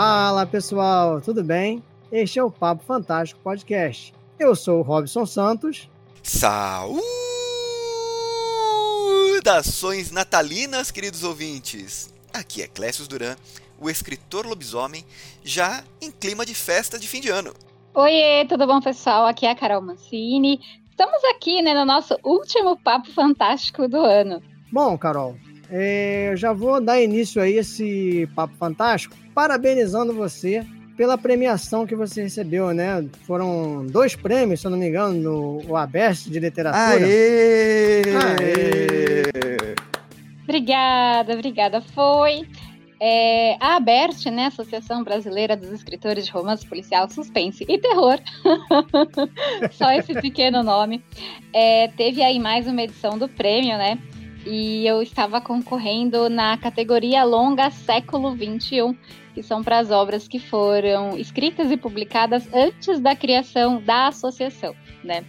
Fala 0.00 0.46
pessoal, 0.46 1.20
tudo 1.20 1.42
bem? 1.42 1.82
Este 2.12 2.38
é 2.38 2.44
o 2.44 2.52
Papo 2.52 2.84
Fantástico 2.84 3.40
Podcast. 3.42 4.14
Eu 4.38 4.54
sou 4.54 4.78
o 4.78 4.82
Robson 4.82 5.26
Santos. 5.26 5.90
Saudações 9.42 10.12
natalinas, 10.12 10.92
queridos 10.92 11.24
ouvintes! 11.24 12.14
Aqui 12.32 12.62
é 12.62 12.68
Clécio 12.68 13.08
Duran, 13.08 13.34
o 13.76 13.90
escritor 13.90 14.46
lobisomem, 14.46 15.04
já 15.42 15.82
em 16.00 16.12
clima 16.12 16.46
de 16.46 16.54
festa 16.54 16.96
de 16.96 17.08
fim 17.08 17.20
de 17.20 17.30
ano. 17.30 17.52
Oiê, 17.92 18.44
tudo 18.48 18.68
bom, 18.68 18.80
pessoal? 18.80 19.26
Aqui 19.26 19.46
é 19.46 19.50
a 19.50 19.56
Carol 19.56 19.82
Mancini. 19.82 20.60
Estamos 20.88 21.24
aqui 21.34 21.60
né, 21.60 21.74
no 21.74 21.84
nosso 21.84 22.16
último 22.22 22.80
Papo 22.80 23.12
Fantástico 23.12 23.88
do 23.88 23.96
ano. 23.96 24.40
Bom, 24.72 24.96
Carol, 24.96 25.34
é, 25.68 26.28
eu 26.30 26.36
já 26.36 26.52
vou 26.52 26.80
dar 26.80 27.02
início 27.02 27.42
a 27.42 27.48
esse 27.48 28.28
Papo 28.36 28.54
Fantástico 28.54 29.16
parabenizando 29.38 30.12
você 30.12 30.66
pela 30.96 31.16
premiação 31.16 31.86
que 31.86 31.94
você 31.94 32.22
recebeu, 32.22 32.72
né? 32.72 33.06
Foram 33.24 33.86
dois 33.86 34.16
prêmios, 34.16 34.60
se 34.60 34.66
eu 34.66 34.70
não 34.72 34.76
me 34.76 34.88
engano, 34.88 35.14
no 35.14 35.62
o 35.68 35.76
Aberto 35.76 36.28
de 36.28 36.40
Literatura. 36.40 36.84
Aê! 36.84 38.02
Aê! 38.02 39.76
Obrigada, 40.42 41.34
obrigada. 41.34 41.80
Foi 41.80 42.48
é, 42.98 43.56
a 43.60 43.76
ABERT, 43.76 44.26
né, 44.26 44.46
Associação 44.46 45.04
Brasileira 45.04 45.56
dos 45.56 45.70
Escritores 45.70 46.26
de 46.26 46.32
Romance 46.32 46.66
Policial, 46.66 47.08
Suspense 47.08 47.64
e 47.68 47.78
Terror, 47.78 48.18
só 49.70 49.92
esse 49.92 50.14
pequeno 50.14 50.64
nome, 50.64 51.00
é, 51.52 51.86
teve 51.96 52.24
aí 52.24 52.40
mais 52.40 52.66
uma 52.66 52.82
edição 52.82 53.16
do 53.16 53.28
prêmio, 53.28 53.78
né? 53.78 53.98
E 54.50 54.86
eu 54.86 55.02
estava 55.02 55.42
concorrendo 55.42 56.30
na 56.30 56.56
categoria 56.56 57.22
longa 57.22 57.70
século 57.70 58.34
XXI, 58.34 58.96
que 59.34 59.42
são 59.42 59.62
para 59.62 59.78
as 59.78 59.90
obras 59.90 60.26
que 60.26 60.38
foram 60.38 61.18
escritas 61.18 61.70
e 61.70 61.76
publicadas 61.76 62.48
antes 62.54 62.98
da 62.98 63.14
criação 63.14 63.78
da 63.82 64.06
associação, 64.06 64.74
né? 65.04 65.22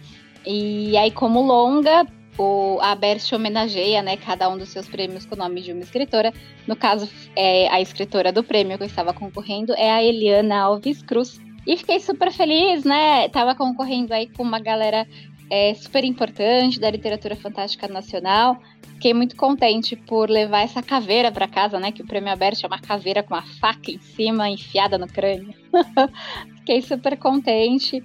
E 0.46 0.96
aí, 0.96 1.10
como 1.10 1.42
longa, 1.42 2.06
o, 2.38 2.78
a 2.80 2.96
homenageia 3.34 4.02
né, 4.02 4.16
cada 4.16 4.48
um 4.48 4.56
dos 4.56 4.70
seus 4.70 4.88
prêmios 4.88 5.26
com 5.26 5.34
o 5.34 5.38
nome 5.38 5.60
de 5.60 5.72
uma 5.72 5.82
escritora. 5.82 6.32
No 6.66 6.74
caso, 6.74 7.06
é, 7.36 7.68
a 7.68 7.78
escritora 7.78 8.32
do 8.32 8.42
prêmio 8.42 8.78
que 8.78 8.84
eu 8.84 8.86
estava 8.86 9.12
concorrendo 9.12 9.74
é 9.74 9.90
a 9.90 10.02
Eliana 10.02 10.62
Alves 10.62 11.02
Cruz. 11.02 11.38
E 11.66 11.76
fiquei 11.76 12.00
super 12.00 12.32
feliz, 12.32 12.84
né? 12.84 13.28
Tava 13.28 13.54
concorrendo 13.54 14.14
aí 14.14 14.30
com 14.30 14.42
uma 14.42 14.58
galera 14.58 15.06
é, 15.50 15.74
super 15.74 16.04
importante 16.04 16.80
da 16.80 16.90
literatura 16.90 17.36
fantástica 17.36 17.86
nacional. 17.88 18.56
Fiquei 19.00 19.14
muito 19.14 19.34
contente 19.34 19.96
por 19.96 20.28
levar 20.28 20.60
essa 20.60 20.82
caveira 20.82 21.32
para 21.32 21.48
casa, 21.48 21.80
né? 21.80 21.90
Que 21.90 22.02
o 22.02 22.06
prêmio 22.06 22.30
aberto 22.30 22.64
é 22.64 22.66
uma 22.66 22.78
caveira 22.78 23.22
com 23.22 23.32
uma 23.32 23.46
faca 23.58 23.90
em 23.90 23.98
cima, 23.98 24.50
enfiada 24.50 24.98
no 24.98 25.06
crânio. 25.06 25.54
Fiquei 26.58 26.82
super 26.82 27.16
contente. 27.16 28.04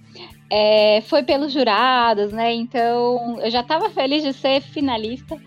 É, 0.50 1.02
foi 1.02 1.22
pelos 1.22 1.52
jurados, 1.52 2.32
né? 2.32 2.54
Então 2.54 3.38
eu 3.42 3.52
já 3.52 3.60
estava 3.60 3.90
feliz 3.90 4.24
de 4.24 4.32
ser 4.32 4.62
finalista. 4.62 5.38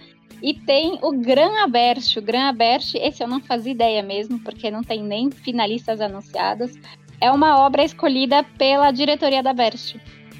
E 0.43 0.53
tem 0.53 0.99
o 1.01 1.13
Gran 1.13 1.65
Aberto. 1.65 2.19
O 2.19 2.23
Gran 2.23 2.47
Aberto, 2.47 2.97
esse 2.97 3.25
eu 3.25 3.27
não 3.27 3.41
fazia 3.41 3.73
ideia 3.73 4.03
mesmo, 4.03 4.39
porque 4.41 4.71
não 4.71 4.83
tem 4.83 5.03
nem 5.03 5.31
finalistas 5.31 5.99
anunciados. 5.99 6.75
É 7.23 7.33
uma 7.33 7.65
obra 7.65 7.83
escolhida 7.83 8.45
pela 8.59 8.91
diretoria 8.91 9.43
da 9.43 9.55
Berst 9.55 9.97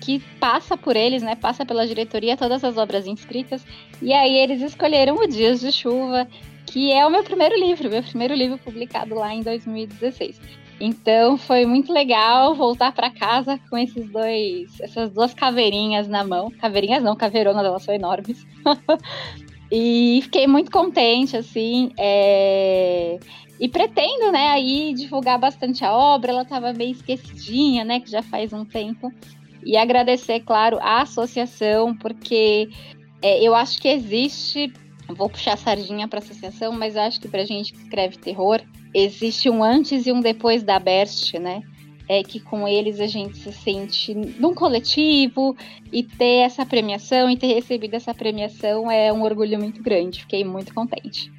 que 0.09 0.21
passa 0.41 0.75
por 0.75 0.97
eles, 0.97 1.23
né? 1.23 1.35
Passa 1.35 1.67
pela 1.67 1.87
diretoria 1.87 2.35
todas 2.35 2.65
as 2.65 2.79
obras 2.79 3.07
inscritas. 3.07 3.63
E 4.01 4.11
aí 4.11 4.39
eles 4.39 4.63
escolheram 4.63 5.17
o 5.17 5.27
Dias 5.27 5.61
de 5.61 5.71
Chuva, 5.71 6.27
que 6.65 6.91
é 6.91 7.07
o 7.07 7.11
meu 7.11 7.23
primeiro 7.23 7.55
livro, 7.55 7.91
meu 7.91 8.03
primeiro 8.03 8.33
livro 8.33 8.57
publicado 8.57 9.15
lá 9.15 9.35
em 9.35 9.43
2016. 9.43 10.41
Então 10.81 11.37
foi 11.37 11.67
muito 11.67 11.93
legal 11.93 12.55
voltar 12.55 12.91
para 12.93 13.11
casa 13.11 13.61
com 13.69 13.77
esses 13.77 14.11
dois, 14.11 14.81
essas 14.81 15.13
duas 15.13 15.35
caveirinhas 15.35 16.09
na 16.09 16.25
mão. 16.25 16.51
Caveirinhas 16.53 17.03
não, 17.03 17.15
caveironas, 17.15 17.67
elas 17.67 17.83
são 17.83 17.95
enormes. 17.95 18.47
e 19.71 20.21
fiquei 20.23 20.47
muito 20.47 20.71
contente, 20.71 21.37
assim. 21.37 21.93
É... 21.99 23.19
E 23.61 23.69
pretendo, 23.69 24.33
né, 24.33 24.49
aí 24.49 24.95
divulgar 24.95 25.39
bastante 25.39 25.85
a 25.85 25.93
obra. 25.93 26.33
Ela 26.33 26.43
estava 26.43 26.73
meio 26.73 26.93
esquecidinha, 26.93 27.85
né, 27.85 28.01
que 28.01 28.11
já 28.11 28.23
faz 28.23 28.55
um 28.55 28.65
tempo. 28.65 29.13
E 29.65 29.77
agradecer, 29.77 30.41
claro, 30.41 30.79
a 30.81 31.03
associação, 31.03 31.97
porque 31.97 32.69
é, 33.23 33.43
eu 33.43 33.55
acho 33.55 33.81
que 33.81 33.89
existe. 33.89 34.73
Vou 35.09 35.29
puxar 35.29 35.55
a 35.55 35.57
sardinha 35.57 36.07
para 36.07 36.19
a 36.19 36.23
associação, 36.23 36.73
mas 36.73 36.97
acho 36.97 37.21
que 37.21 37.29
para 37.29 37.45
gente 37.45 37.73
que 37.73 37.79
escreve 37.79 38.19
terror, 38.19 38.61
existe 38.95 39.49
um 39.49 39.63
antes 39.65 40.07
e 40.07 40.13
um 40.13 40.21
depois 40.21 40.63
da 40.63 40.79
Best, 40.79 41.39
né? 41.39 41.63
É 42.07 42.23
que 42.23 42.41
com 42.41 42.67
eles 42.67 43.01
a 43.01 43.07
gente 43.07 43.37
se 43.37 43.53
sente 43.53 44.15
num 44.15 44.55
coletivo 44.55 45.57
e 45.93 46.03
ter 46.03 46.45
essa 46.45 46.65
premiação 46.65 47.31
e 47.31 47.37
ter 47.37 47.55
recebido 47.55 47.95
essa 47.95 48.15
premiação 48.15 48.91
é 48.91 49.13
um 49.13 49.23
orgulho 49.23 49.59
muito 49.59 49.83
grande. 49.83 50.21
Fiquei 50.21 50.45
muito 50.45 50.75
contente. 50.75 51.31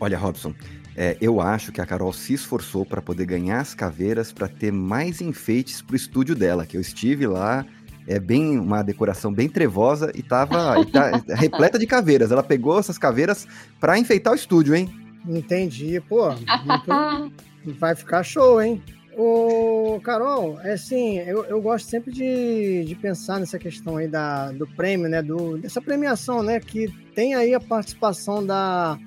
Olha, 0.00 0.18
Robson, 0.18 0.54
é, 0.96 1.16
eu 1.20 1.42
acho 1.42 1.70
que 1.72 1.80
a 1.80 1.86
Carol 1.86 2.12
se 2.12 2.32
esforçou 2.32 2.86
para 2.86 3.02
poder 3.02 3.26
ganhar 3.26 3.60
as 3.60 3.74
caveiras 3.74 4.32
para 4.32 4.48
ter 4.48 4.72
mais 4.72 5.20
enfeites 5.20 5.82
para 5.82 5.92
o 5.92 5.96
estúdio 5.96 6.34
dela, 6.34 6.64
que 6.64 6.74
eu 6.76 6.80
estive 6.80 7.26
lá, 7.26 7.66
é 8.06 8.18
bem 8.18 8.58
uma 8.58 8.82
decoração 8.82 9.30
bem 9.32 9.48
trevosa 9.48 10.10
e 10.14 10.22
tava 10.22 10.80
e 10.80 10.86
tá, 10.86 11.22
repleta 11.36 11.78
de 11.78 11.86
caveiras. 11.86 12.32
Ela 12.32 12.42
pegou 12.42 12.78
essas 12.78 12.96
caveiras 12.96 13.46
para 13.78 13.98
enfeitar 13.98 14.32
o 14.32 14.36
estúdio, 14.36 14.74
hein? 14.74 14.88
Entendi, 15.28 16.00
pô. 16.08 16.30
Muito... 16.30 17.32
vai 17.78 17.94
ficar 17.94 18.22
show, 18.22 18.62
hein? 18.62 18.82
Ô, 19.18 19.98
Carol, 20.02 20.60
é 20.60 20.74
assim, 20.74 21.18
eu, 21.18 21.44
eu 21.44 21.60
gosto 21.60 21.88
sempre 21.88 22.12
de, 22.12 22.84
de 22.84 22.94
pensar 22.94 23.40
nessa 23.40 23.58
questão 23.58 23.96
aí 23.96 24.06
da, 24.06 24.52
do 24.52 24.66
prêmio, 24.66 25.08
né? 25.08 25.22
Do, 25.22 25.58
dessa 25.58 25.80
premiação, 25.80 26.42
né? 26.42 26.60
Que 26.60 26.88
tem 27.14 27.34
aí 27.34 27.54
a 27.54 27.60
participação 27.60 28.44
da, 28.44 28.98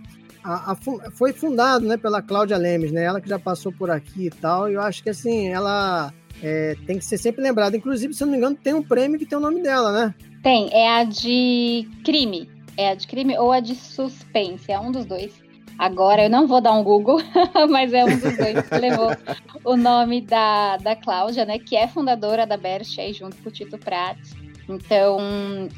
a, 0.43 0.71
a, 0.71 0.75
foi 1.11 1.33
fundado 1.33 1.85
né, 1.85 1.97
pela 1.97 2.21
Cláudia 2.21 2.57
Lemes, 2.57 2.91
né? 2.91 3.03
Ela 3.03 3.21
que 3.21 3.29
já 3.29 3.39
passou 3.39 3.71
por 3.71 3.89
aqui 3.89 4.27
e 4.27 4.29
tal. 4.29 4.69
E 4.69 4.73
eu 4.73 4.81
acho 4.81 5.03
que 5.03 5.09
assim, 5.09 5.49
ela 5.49 6.13
é, 6.41 6.75
tem 6.85 6.97
que 6.97 7.05
ser 7.05 7.17
sempre 7.17 7.41
lembrada. 7.41 7.75
Inclusive, 7.75 8.13
se 8.13 8.23
eu 8.23 8.27
não 8.27 8.31
me 8.31 8.37
engano, 8.37 8.55
tem 8.55 8.73
um 8.73 8.83
prêmio 8.83 9.19
que 9.19 9.25
tem 9.25 9.37
o 9.37 9.41
nome 9.41 9.61
dela, 9.61 9.91
né? 9.91 10.15
Tem, 10.41 10.69
é 10.71 10.89
a 10.89 11.03
de 11.03 11.87
crime. 12.03 12.49
É 12.77 12.91
a 12.91 12.95
de 12.95 13.07
crime 13.07 13.37
ou 13.37 13.51
a 13.51 13.59
de 13.59 13.75
suspense, 13.75 14.71
é 14.71 14.79
um 14.79 14.91
dos 14.91 15.05
dois. 15.05 15.33
Agora 15.77 16.23
eu 16.23 16.29
não 16.29 16.45
vou 16.45 16.59
dar 16.59 16.73
um 16.73 16.83
Google, 16.83 17.21
mas 17.69 17.93
é 17.93 18.03
um 18.03 18.17
dos 18.17 18.37
dois 18.37 18.67
que 18.67 18.77
levou 18.77 19.15
o 19.63 19.77
nome 19.77 20.21
da, 20.21 20.77
da 20.77 20.95
Cláudia, 20.95 21.45
né? 21.45 21.57
Que 21.57 21.75
é 21.75 21.87
fundadora 21.87 22.45
da 22.45 22.59
aí 22.97 23.13
junto 23.13 23.37
com 23.37 23.49
o 23.49 23.51
Tito 23.51 23.77
Prates. 23.77 24.35
Então, 24.67 25.17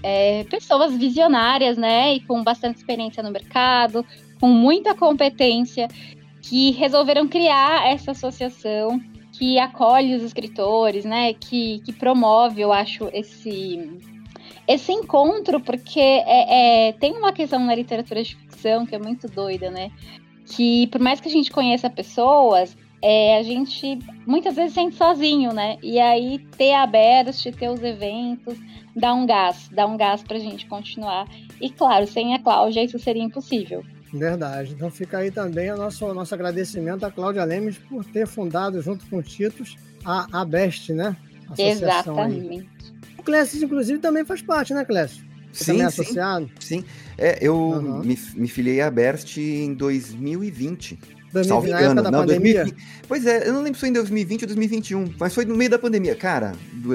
é, 0.04 0.44
pessoas 0.46 0.96
visionárias, 0.98 1.78
né? 1.78 2.16
E 2.16 2.20
com 2.20 2.44
bastante 2.44 2.78
experiência 2.78 3.24
no 3.24 3.32
mercado, 3.32 4.06
com 4.42 4.48
muita 4.48 4.96
competência, 4.96 5.88
que 6.42 6.72
resolveram 6.72 7.28
criar 7.28 7.88
essa 7.88 8.10
associação 8.10 9.00
que 9.32 9.60
acolhe 9.60 10.16
os 10.16 10.24
escritores, 10.24 11.06
né? 11.06 11.34
Que, 11.36 11.80
que 11.82 11.94
promove, 11.94 12.60
eu 12.60 12.74
acho, 12.74 13.08
esse, 13.14 14.00
esse 14.68 14.92
encontro, 14.92 15.60
porque 15.62 16.00
é, 16.00 16.88
é, 16.88 16.94
tem 16.94 17.14
uma 17.14 17.32
questão 17.32 17.60
na 17.60 17.76
literatura 17.76 18.24
de 18.24 18.36
ficção 18.36 18.84
que 18.84 18.96
é 18.96 19.00
muito 19.00 19.28
doida, 19.28 19.70
né? 19.70 19.92
Que 20.48 20.88
por 20.88 21.00
mais 21.00 21.22
que 21.22 21.30
a 21.30 21.32
gente 21.32 21.52
conheça 21.52 21.88
pessoas, 21.88 22.76
é, 23.00 23.38
a 23.38 23.44
gente 23.44 24.00
muitas 24.26 24.56
vezes 24.56 24.74
sente 24.74 24.96
sozinho, 24.96 25.54
né? 25.54 25.78
E 25.84 26.00
aí 26.00 26.40
ter 26.58 26.74
aberto, 26.74 27.32
ter 27.56 27.70
os 27.70 27.84
eventos, 27.84 28.58
dá 28.96 29.14
um 29.14 29.28
gás, 29.28 29.70
dá 29.72 29.86
um 29.86 29.96
gás 29.96 30.24
pra 30.24 30.40
gente 30.40 30.66
continuar. 30.66 31.28
E 31.62 31.70
claro, 31.70 32.08
sem 32.08 32.34
a 32.34 32.40
Cláudia 32.40 32.84
isso 32.84 32.98
seria 32.98 33.24
impossível. 33.24 33.84
Verdade. 34.14 34.74
Então 34.74 34.92
fica 34.92 35.20
aí 35.20 35.32
também 35.32 35.72
o 35.72 35.78
nosso, 35.78 36.14
nosso 36.14 36.34
agradecimento 36.34 37.06
à 37.06 37.12
Cláudia 37.12 37.44
Lemes 37.44 37.78
por 37.78 38.04
ter 38.06 38.28
fundado, 38.28 38.82
junto 38.82 39.06
com 39.08 39.18
o 39.18 39.24
Titos, 39.24 39.78
a, 40.04 40.42
a 40.42 40.46
BEST, 40.46 40.94
né? 40.94 41.16
Exatamente. 41.58 42.50
Aí. 42.50 42.68
O 43.18 43.24
Clécio, 43.24 43.64
inclusive, 43.64 44.00
também 44.00 44.26
faz 44.26 44.42
parte, 44.42 44.74
né, 44.74 44.84
Clécio? 44.84 45.24
Você 45.52 45.66
sim, 45.66 45.72
também 45.72 45.84
é 45.84 45.86
associado? 45.86 46.50
Sim, 46.60 46.84
É, 47.18 47.38
eu 47.42 47.56
uhum. 47.56 48.00
me, 48.00 48.18
me 48.36 48.48
filiei 48.48 48.82
à 48.82 48.90
BEST 48.90 49.38
em 49.38 49.74
2020. 49.74 50.98
2020, 51.34 51.48
Salvo 51.48 51.68
engano. 51.68 52.02
Da 52.02 52.12
não, 52.12 52.20
pandemia? 52.22 52.64
2020. 52.64 53.06
Pois 53.08 53.26
é, 53.26 53.48
eu 53.48 53.54
não 53.54 53.62
lembro 53.62 53.76
se 53.76 53.80
foi 53.82 53.90
em 53.90 53.94
2020 53.94 54.42
ou 54.44 54.48
2021, 54.48 55.14
mas 55.20 55.34
foi 55.34 55.46
no 55.46 55.56
meio 55.56 55.70
da 55.70 55.80
pandemia. 55.80 56.16
Cara, 56.16 56.54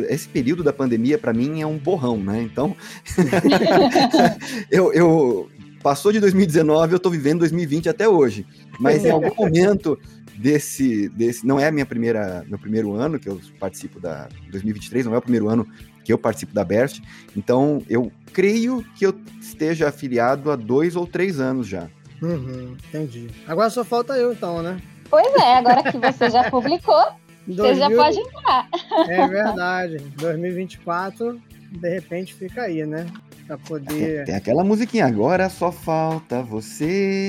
esse 0.09 0.29
período 0.29 0.63
da 0.63 0.73
pandemia, 0.73 1.19
para 1.19 1.33
mim, 1.33 1.61
é 1.61 1.67
um 1.67 1.79
borrão, 1.79 2.19
né? 2.19 2.43
Então, 2.43 2.77
eu, 4.71 4.93
eu, 4.93 5.49
passou 5.87 6.11
de 6.11 6.19
2019, 6.19 6.95
eu 6.95 6.99
tô 6.99 7.09
vivendo 7.09 7.39
2020 7.39 7.89
até 7.89 8.09
hoje. 8.09 8.45
Mas 8.81 9.05
em 9.05 9.11
algum 9.11 9.33
momento 9.39 9.97
desse, 10.35 11.09
desse 11.11 11.47
não 11.47 11.61
é 11.61 11.71
minha 11.71 11.87
primeira, 11.87 12.45
meu 12.49 12.59
primeiro 12.59 12.95
ano 12.95 13.21
que 13.21 13.29
eu 13.29 13.41
participo 13.61 14.01
da 14.01 14.27
2023, 14.51 15.07
não 15.07 15.15
é 15.15 15.19
o 15.19 15.23
primeiro 15.23 15.49
ano 15.49 15.65
que 16.03 16.13
eu 16.13 16.19
participo 16.19 16.53
da 16.53 16.65
Berst. 16.65 17.01
Então, 17.37 17.81
eu 17.89 18.11
creio 18.33 18.85
que 18.97 19.07
eu 19.07 19.15
esteja 19.41 19.89
afiliado 19.89 20.51
há 20.51 20.57
dois 20.57 20.97
ou 20.97 21.07
três 21.07 21.39
anos 21.39 21.69
já. 21.69 21.89
Uhum, 22.21 22.77
entendi. 22.89 23.29
Agora 23.47 23.71
só 23.71 23.85
falta 23.85 24.15
eu, 24.15 24.33
então, 24.33 24.61
né? 24.65 24.83
Pois 25.09 25.33
é, 25.37 25.55
agora 25.55 25.85
que 25.85 25.99
você 25.99 26.29
já 26.29 26.43
publicou, 26.51 27.05
2000... 27.47 27.65
você 27.65 27.75
já 27.79 27.91
pode 27.91 28.19
entrar. 28.19 28.69
É 29.09 29.29
verdade. 29.29 29.99
2024, 30.17 31.41
de 31.71 31.89
repente, 31.89 32.35
fica 32.35 32.63
aí, 32.63 32.85
né? 32.85 33.07
Pra 33.47 33.57
poder. 33.59 34.17
Tem, 34.17 34.25
tem 34.25 34.35
aquela 34.35 34.65
musiquinha, 34.65 35.07
agora 35.07 35.49
só 35.49 35.71
falta 35.71 36.43
você. 36.43 36.85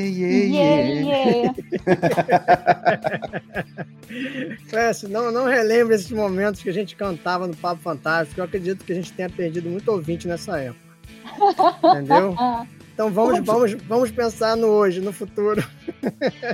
Yeah, 0.08 1.06
yeah. 1.06 1.54
yeah. 4.72 5.08
não, 5.10 5.32
não 5.32 5.46
relembre 5.46 5.94
esses 5.96 6.12
momentos 6.12 6.64
que 6.64 6.70
a 6.70 6.74
gente 6.74 6.96
cantava 6.96 7.46
no 7.46 7.56
Papo 7.56 7.82
Fantástico. 7.82 8.40
Eu 8.40 8.46
acredito 8.46 8.84
que 8.84 8.92
a 8.94 8.96
gente 8.96 9.14
tenha 9.14 9.30
perdido 9.30 9.70
muito 9.70 9.92
ouvinte 9.92 10.28
nessa 10.28 10.60
época. 10.60 10.88
Entendeu? 11.84 12.36
Então 12.98 13.12
vamos, 13.12 13.46
vamos, 13.46 13.74
vamos 13.88 14.10
pensar 14.10 14.58
no 14.58 14.70
hoje, 14.70 15.00
no 15.00 15.14
futuro. 15.14 15.64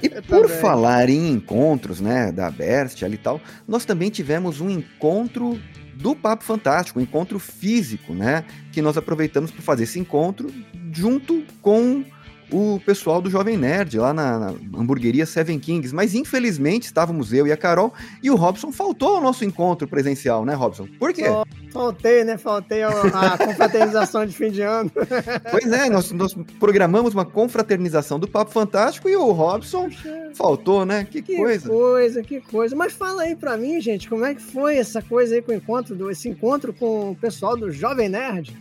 E 0.02 0.10
por 0.28 0.50
falar 0.50 1.10
em 1.10 1.30
encontros, 1.32 2.02
né, 2.02 2.34
da 2.34 2.52
Berst 2.52 3.02
ali 3.02 3.16
e 3.16 3.18
tal, 3.18 3.40
nós 3.66 3.86
também 3.86 4.10
tivemos 4.10 4.60
um 4.60 4.70
encontro 4.70 5.58
do 6.04 6.14
Papo 6.14 6.44
Fantástico, 6.44 7.00
um 7.00 7.02
encontro 7.02 7.40
físico, 7.40 8.14
né, 8.14 8.44
que 8.74 8.82
nós 8.82 8.98
aproveitamos 8.98 9.52
para 9.52 9.62
fazer 9.62 9.84
esse 9.84 9.98
encontro 9.98 10.54
junto 10.92 11.46
com 11.62 12.04
o 12.52 12.80
pessoal 12.86 13.22
do 13.22 13.30
Jovem 13.30 13.58
Nerd 13.58 13.98
lá 13.98 14.14
na, 14.14 14.38
na, 14.38 14.48
hamburgueria 14.78 15.26
Seven 15.26 15.58
Kings, 15.58 15.96
mas 15.96 16.14
infelizmente 16.14 16.84
estávamos 16.84 17.32
eu 17.32 17.48
e 17.48 17.54
a 17.54 17.58
Carol 17.58 17.94
e 18.22 18.30
o 18.30 18.36
Robson 18.36 18.72
faltou 18.72 19.16
ao 19.16 19.22
nosso 19.22 19.46
encontro 19.46 19.88
presencial, 19.88 20.44
né, 20.44 20.54
Robson? 20.54 20.88
Por 21.00 21.14
quê? 21.14 21.24
Faltei, 21.72 22.24
né? 22.26 22.38
Faltei 22.38 22.84
a, 22.84 22.90
a 22.90 23.38
confraternização 23.40 24.26
de 24.26 24.36
fim 24.36 24.52
de 24.52 24.62
ano. 24.62 24.92
Pois 25.50 25.72
é, 25.72 25.90
nós, 25.90 26.12
nós, 26.12 26.36
programamos 26.60 27.14
uma 27.14 27.26
confraternização 27.26 28.20
do 28.20 28.28
Papo 28.28 28.52
Fantástico 28.52 29.10
e 29.10 29.16
o 29.16 29.32
Robson. 29.32 29.90
Faltou, 30.34 30.86
né? 30.86 31.06
Que, 31.10 31.22
que 31.22 31.36
coisa. 31.36 31.70
Que 31.70 31.76
coisa, 31.76 32.24
que 32.24 32.42
coisa. 32.42 32.76
Mas 32.76 32.94
fala 32.94 33.24
aí 33.24 33.36
pra 33.36 33.58
mim, 33.58 33.80
gente, 33.80 34.10
como 34.10 34.26
é 34.26 34.34
que 34.34 34.42
foi 34.42 34.78
essa 34.78 35.02
coisa 35.02 35.36
aí 35.36 35.42
com 35.42 35.52
o 35.52 35.56
encontro, 35.56 35.96
do, 35.96 36.10
esse 36.10 36.30
encontro 36.30 36.74
com 36.74 37.12
o 37.12 37.16
pessoal 37.16 37.56
do 37.56 37.72
Jovem 37.72 38.10
Nerd? 38.10 38.56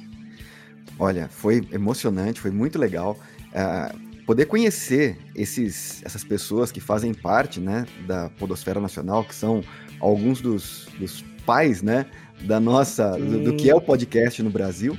Olha, 0.99 1.29
foi 1.29 1.67
emocionante, 1.73 2.41
foi 2.41 2.51
muito 2.51 2.79
legal. 2.79 3.19
Uh, 3.49 4.13
poder 4.25 4.47
conhecer 4.47 5.19
esses, 5.35 6.03
essas 6.05 6.23
pessoas 6.25 6.71
que 6.71 6.81
fazem 6.81 7.13
parte 7.13 7.61
né, 7.61 7.87
da 8.07 8.31
Podosfera 8.31 8.81
Nacional, 8.81 9.25
que 9.25 9.35
são 9.35 9.63
alguns 10.01 10.41
dos, 10.41 10.89
dos 10.99 11.25
pais 11.45 11.83
né, 11.83 12.07
da 12.43 12.61
nossa, 12.61 13.17
do, 13.17 13.45
do, 13.45 13.57
que 13.57 13.71
é 13.71 13.75
o 13.75 13.81
podcast 13.81 14.43
no 14.43 14.51
Brasil. 14.51 14.97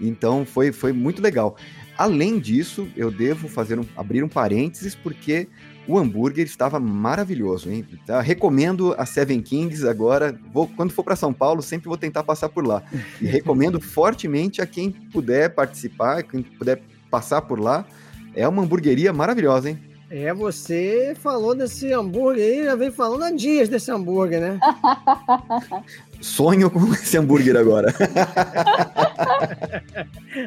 Então 0.00 0.44
foi, 0.44 0.72
foi 0.72 0.92
muito 0.92 1.22
legal. 1.22 1.56
Além 1.96 2.38
disso, 2.38 2.88
eu 2.96 3.10
devo 3.10 3.48
fazer 3.48 3.78
um, 3.78 3.84
abrir 3.96 4.22
um 4.22 4.28
parênteses 4.28 4.94
porque 4.94 5.48
o 5.88 5.98
hambúrguer 5.98 6.44
estava 6.44 6.80
maravilhoso, 6.80 7.70
hein? 7.70 7.86
Tá, 8.06 8.20
recomendo 8.20 8.94
a 8.98 9.06
Seven 9.06 9.40
Kings 9.40 9.86
agora. 9.86 10.38
Vou, 10.52 10.66
quando 10.68 10.92
for 10.92 11.02
para 11.02 11.16
São 11.16 11.32
Paulo, 11.32 11.62
sempre 11.62 11.88
vou 11.88 11.96
tentar 11.96 12.24
passar 12.24 12.48
por 12.48 12.66
lá. 12.66 12.82
E 13.20 13.26
recomendo 13.26 13.80
fortemente 13.82 14.60
a 14.60 14.66
quem 14.66 14.90
puder 14.90 15.54
participar, 15.54 16.22
quem 16.22 16.42
puder 16.42 16.82
passar 17.10 17.42
por 17.42 17.60
lá. 17.60 17.86
É 18.34 18.46
uma 18.46 18.62
hamburgueria 18.62 19.12
maravilhosa, 19.12 19.70
hein? 19.70 19.78
É, 20.08 20.32
você 20.32 21.16
falou 21.20 21.52
desse 21.52 21.92
hambúrguer 21.92 22.44
aí, 22.44 22.64
já 22.64 22.76
vem 22.76 22.92
falando 22.92 23.24
há 23.24 23.30
dias 23.32 23.68
desse 23.68 23.90
hambúrguer, 23.90 24.40
né? 24.40 24.60
Sonho 26.20 26.70
com 26.70 26.92
esse 26.92 27.18
hambúrguer 27.18 27.56
agora. 27.56 27.92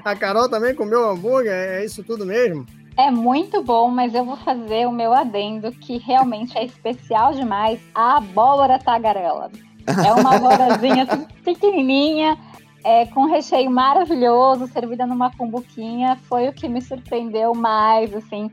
A 0.06 0.16
Carol 0.16 0.48
também 0.48 0.74
comeu 0.74 1.10
hambúrguer? 1.10 1.52
É 1.52 1.84
isso 1.84 2.04
tudo 2.04 2.26
mesmo? 2.26 2.66
É 3.00 3.10
muito 3.10 3.64
bom, 3.64 3.90
mas 3.90 4.14
eu 4.14 4.26
vou 4.26 4.36
fazer 4.36 4.86
o 4.86 4.92
meu 4.92 5.14
adendo, 5.14 5.72
que 5.72 5.98
realmente 6.00 6.58
é 6.58 6.66
especial 6.66 7.34
demais, 7.34 7.80
a 7.96 8.18
abóbora 8.18 8.78
tagarela. 8.78 9.50
É 10.06 10.14
uma 10.14 10.36
aborazinha 10.36 11.04
assim, 11.04 11.26
pequenininha, 11.42 12.38
é, 12.84 13.06
com 13.06 13.26
recheio 13.26 13.72
maravilhoso, 13.72 14.68
servida 14.68 15.06
numa 15.06 15.32
cumbuquinha, 15.32 16.18
foi 16.24 16.50
o 16.50 16.54
que 16.54 16.68
me 16.68 16.82
surpreendeu 16.82 17.56
mais, 17.56 18.14
assim, 18.14 18.52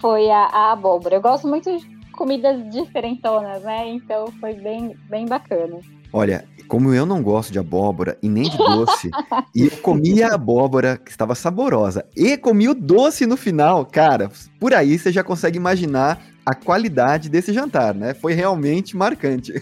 foi 0.00 0.28
a, 0.28 0.40
a 0.46 0.72
abóbora. 0.72 1.14
Eu 1.14 1.22
gosto 1.22 1.46
muito 1.46 1.70
de 1.78 1.86
comidas 2.10 2.68
diferentonas, 2.70 3.62
né? 3.62 3.90
Então 3.90 4.26
foi 4.40 4.54
bem, 4.54 4.96
bem 5.08 5.24
bacana. 5.24 5.78
Olha, 6.12 6.44
como 6.68 6.92
eu 6.92 7.04
não 7.06 7.22
gosto 7.22 7.52
de 7.52 7.58
abóbora 7.58 8.18
e 8.22 8.28
nem 8.28 8.48
de 8.48 8.56
doce, 8.56 9.10
e 9.54 9.64
eu 9.64 9.70
comi 9.78 10.22
a 10.22 10.34
abóbora 10.34 10.96
que 10.96 11.10
estava 11.10 11.34
saborosa 11.34 12.04
e 12.16 12.36
comi 12.36 12.68
o 12.68 12.74
doce 12.74 13.26
no 13.26 13.36
final, 13.36 13.84
cara, 13.86 14.30
por 14.58 14.74
aí 14.74 14.98
você 14.98 15.12
já 15.12 15.22
consegue 15.22 15.56
imaginar 15.56 16.22
a 16.44 16.54
qualidade 16.54 17.28
desse 17.28 17.52
jantar, 17.52 17.94
né? 17.94 18.12
Foi 18.14 18.34
realmente 18.34 18.96
marcante. 18.96 19.52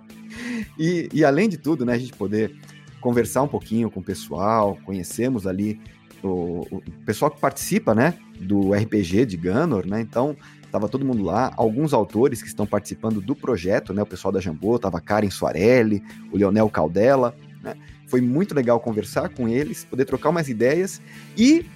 e, 0.78 1.08
e 1.12 1.24
além 1.24 1.48
de 1.48 1.58
tudo, 1.58 1.84
né, 1.84 1.94
a 1.94 1.98
gente 1.98 2.12
poder 2.12 2.54
conversar 3.00 3.42
um 3.42 3.48
pouquinho 3.48 3.90
com 3.90 4.00
o 4.00 4.04
pessoal, 4.04 4.78
conhecemos 4.84 5.46
ali 5.46 5.80
o, 6.22 6.66
o 6.70 6.82
pessoal 7.04 7.30
que 7.30 7.40
participa, 7.40 7.94
né, 7.94 8.14
do 8.40 8.72
RPG 8.72 9.26
de 9.26 9.36
Ganor, 9.36 9.86
né? 9.86 10.00
Então, 10.00 10.36
estava 10.72 10.88
todo 10.88 11.04
mundo 11.04 11.22
lá, 11.22 11.52
alguns 11.54 11.92
autores 11.92 12.40
que 12.40 12.48
estão 12.48 12.66
participando 12.66 13.20
do 13.20 13.36
projeto, 13.36 13.92
né? 13.92 14.00
O 14.00 14.06
pessoal 14.06 14.32
da 14.32 14.40
Jambô, 14.40 14.78
tava 14.78 15.02
Karen 15.02 15.28
Soarelli, 15.28 16.02
o 16.32 16.38
Leonel 16.38 16.70
Caldela, 16.70 17.36
né? 17.62 17.74
Foi 18.06 18.22
muito 18.22 18.54
legal 18.54 18.80
conversar 18.80 19.28
com 19.28 19.46
eles, 19.46 19.84
poder 19.84 20.06
trocar 20.06 20.30
umas 20.30 20.48
ideias 20.48 21.00
e 21.36 21.66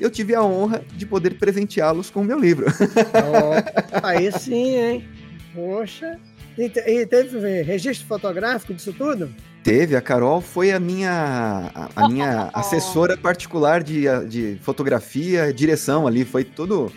eu 0.00 0.10
tive 0.10 0.34
a 0.34 0.42
honra 0.42 0.82
de 0.96 1.06
poder 1.06 1.38
presenteá-los 1.38 2.10
com 2.10 2.22
o 2.22 2.24
meu 2.24 2.38
livro. 2.38 2.66
Oh, 3.22 4.06
aí 4.06 4.32
sim, 4.32 4.76
hein? 4.76 5.08
Poxa. 5.54 6.18
E, 6.58 6.64
e 6.64 7.06
teve 7.06 7.62
registro 7.62 8.06
fotográfico 8.06 8.74
disso 8.74 8.92
tudo? 8.92 9.30
Teve, 9.62 9.94
a 9.94 10.00
Carol 10.00 10.40
foi 10.40 10.72
a 10.72 10.80
minha, 10.80 11.70
a, 11.74 12.04
a 12.04 12.08
minha 12.08 12.50
assessora 12.54 13.16
particular 13.16 13.82
de, 13.82 14.04
de 14.28 14.58
fotografia, 14.62 15.52
direção 15.52 16.06
ali, 16.06 16.24
foi 16.24 16.44
tudo 16.44 16.90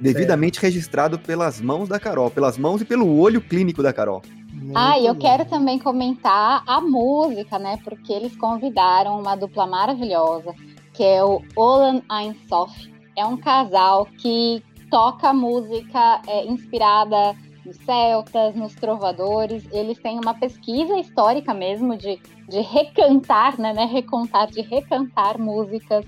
devidamente 0.00 0.60
registrado 0.60 1.18
pelas 1.18 1.60
mãos 1.60 1.88
da 1.88 1.98
Carol, 1.98 2.30
pelas 2.30 2.58
mãos 2.58 2.80
e 2.80 2.84
pelo 2.84 3.18
olho 3.18 3.40
clínico 3.40 3.82
da 3.82 3.92
Carol. 3.92 4.22
Muito 4.52 4.76
ah, 4.76 4.98
e 4.98 5.06
eu 5.06 5.14
quero 5.14 5.44
também 5.44 5.78
comentar 5.78 6.62
a 6.66 6.80
música, 6.80 7.58
né? 7.58 7.78
Porque 7.84 8.12
eles 8.12 8.34
convidaram 8.36 9.20
uma 9.20 9.36
dupla 9.36 9.66
maravilhosa, 9.66 10.54
que 10.94 11.04
é 11.04 11.22
o 11.22 11.42
Olan 11.54 12.02
Einsoff. 12.10 12.90
É 13.14 13.24
um 13.24 13.36
casal 13.36 14.06
que 14.18 14.62
toca 14.90 15.32
música 15.32 16.22
é, 16.26 16.46
inspirada 16.46 17.36
nos 17.64 17.76
celtas, 17.76 18.54
nos 18.54 18.74
trovadores. 18.74 19.62
Eles 19.72 19.98
têm 19.98 20.18
uma 20.18 20.32
pesquisa 20.32 20.96
histórica 20.98 21.52
mesmo 21.52 21.96
de, 21.96 22.18
de 22.48 22.60
recantar, 22.60 23.60
né, 23.60 23.74
né? 23.74 23.84
Recontar, 23.84 24.50
de 24.50 24.62
recantar 24.62 25.38
músicas 25.38 26.04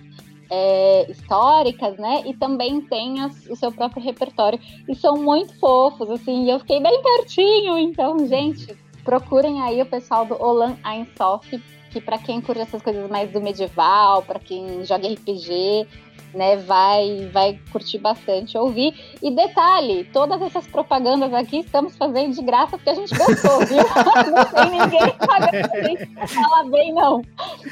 é, 0.51 1.11
históricas, 1.11 1.97
né? 1.99 2.23
E 2.27 2.35
também 2.35 2.81
tem 2.81 3.21
as, 3.21 3.47
o 3.47 3.57
seu 3.57 3.71
próprio 3.71 4.03
repertório. 4.03 4.59
E 4.89 4.95
são 4.95 5.17
muito 5.17 5.59
fofos, 5.59 6.11
assim. 6.11 6.45
E 6.45 6.51
eu 6.51 6.59
fiquei 6.61 6.81
bem 6.81 7.03
pertinho. 7.03 7.79
Então, 7.79 8.27
gente, 8.27 8.77
procurem 9.05 9.61
aí 9.63 9.81
o 9.81 9.87
pessoal 9.87 10.25
do 10.25 10.41
Olan 10.41 10.77
Einsoff, 10.85 11.63
que 11.91 12.01
para 12.01 12.19
quem 12.19 12.41
curte 12.41 12.61
essas 12.61 12.83
coisas 12.83 13.09
mais 13.11 13.31
do 13.31 13.41
medieval, 13.41 14.23
para 14.23 14.39
quem 14.39 14.85
joga 14.85 15.09
RPG, 15.09 15.87
né, 16.35 16.57
vai, 16.57 17.29
vai 17.33 17.59
curtir 17.73 17.99
bastante 17.99 18.57
ouvir. 18.57 18.95
E 19.23 19.31
detalhe, 19.31 20.05
todas 20.13 20.41
essas 20.43 20.67
propagandas 20.67 21.33
aqui 21.33 21.59
estamos 21.61 21.97
fazendo 21.97 22.35
de 22.35 22.43
graça 22.43 22.77
porque 22.77 22.91
a 22.91 22.95
gente 22.95 23.17
gostou, 23.17 23.61
viu? 23.67 23.79
Não 24.31 24.45
tem 24.45 24.71
ninguém 24.71 25.15
pagando 25.19 25.89
gente 25.89 26.07
pra 26.07 26.27
falar 26.27 26.65
bem, 26.65 26.93
não. 26.93 27.23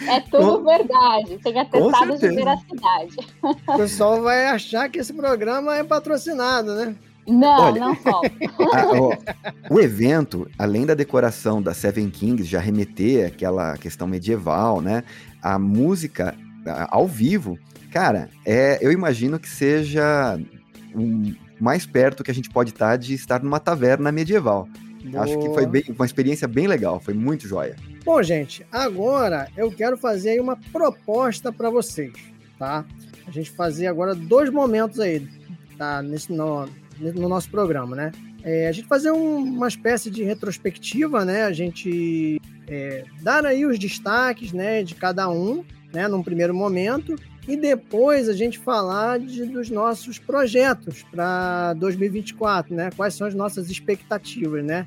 É 0.09 0.21
tudo 0.21 0.59
Com... 0.59 0.65
verdade, 0.65 1.39
tem 1.39 1.59
atestado 1.59 2.19
de 2.19 2.29
veracidade. 2.29 3.17
O 3.43 3.77
pessoal 3.77 4.23
vai 4.23 4.47
achar 4.47 4.89
que 4.89 4.99
esse 4.99 5.13
programa 5.13 5.77
é 5.77 5.85
patrocinado, 5.85 6.75
né? 6.75 6.97
Não, 7.27 7.61
Olha, 7.63 7.81
não 7.81 7.97
falta. 7.97 8.31
o 9.71 9.81
evento, 9.81 10.49
além 10.59 10.87
da 10.87 10.95
decoração 10.95 11.61
da 11.61 11.75
Seven 11.75 12.09
Kings 12.09 12.45
já 12.45 12.61
remeter 12.61 13.27
àquela 13.27 13.77
questão 13.77 14.07
medieval, 14.07 14.81
né? 14.81 15.03
A 15.43 15.59
música 15.59 16.35
ao 16.91 17.07
vivo 17.07 17.59
Cara, 17.97 18.29
é, 18.45 18.79
eu 18.83 18.93
imagino 18.93 19.39
que 19.39 19.49
seja 19.49 20.39
um, 20.95 21.35
mais 21.59 21.87
perto 21.87 22.23
que 22.23 22.31
a 22.31 22.35
gente 22.35 22.51
pode 22.51 22.69
estar 22.69 22.97
de 22.97 23.15
estar 23.15 23.43
numa 23.43 23.59
taverna 23.59 24.13
medieval. 24.13 24.69
Boa. 25.03 25.25
Acho 25.25 25.39
que 25.39 25.49
foi 25.49 25.65
bem, 25.65 25.85
uma 25.89 26.05
experiência 26.05 26.47
bem 26.47 26.67
legal, 26.67 27.01
foi 27.01 27.15
muito 27.15 27.49
joia. 27.49 27.75
Bom, 28.05 28.23
gente, 28.23 28.67
agora 28.71 29.49
eu 29.57 29.73
quero 29.73 29.97
fazer 29.97 30.31
aí 30.31 30.41
uma 30.41 30.59
proposta 30.71 31.51
para 31.51 31.71
vocês, 31.71 32.13
tá? 32.59 32.85
A 33.27 33.31
gente 33.31 33.51
fazer 33.51 33.87
agora 33.87 34.15
dois 34.15 34.51
momentos 34.51 35.01
aí, 35.01 35.27
tá? 35.79 36.03
Nesse, 36.03 36.31
no, 36.31 36.69
no 36.99 37.29
nosso 37.29 37.51
programa, 37.51 37.95
né? 37.95 38.13
É, 38.43 38.69
a 38.69 38.73
gente 38.73 38.87
fazer 38.87 39.11
um, 39.11 39.39
uma 39.39 39.69
espécie 39.69 40.11
de 40.11 40.23
retrospectiva, 40.23 41.25
né? 41.25 41.45
A 41.45 41.53
gente 41.53 42.41
é, 42.69 43.05
dar 43.23 43.45
aí 43.45 43.65
os 43.67 43.79
destaques, 43.79 44.53
né, 44.53 44.83
de 44.83 44.95
cada 44.95 45.29
um, 45.29 45.65
né, 45.93 46.09
num 46.09 46.23
primeiro 46.23 46.55
momento, 46.55 47.17
e 47.49 47.57
depois 47.57 48.29
a 48.29 48.33
gente 48.33 48.59
falar 48.59 49.21
de, 49.21 49.45
dos 49.47 49.71
nossos 49.71 50.19
projetos 50.19 51.05
para 51.05 51.75
2024, 51.75 52.75
né? 52.75 52.91
Quais 52.97 53.15
são 53.15 53.27
as 53.27 53.35
nossas 53.35 53.71
expectativas, 53.71 54.65
né? 54.65 54.87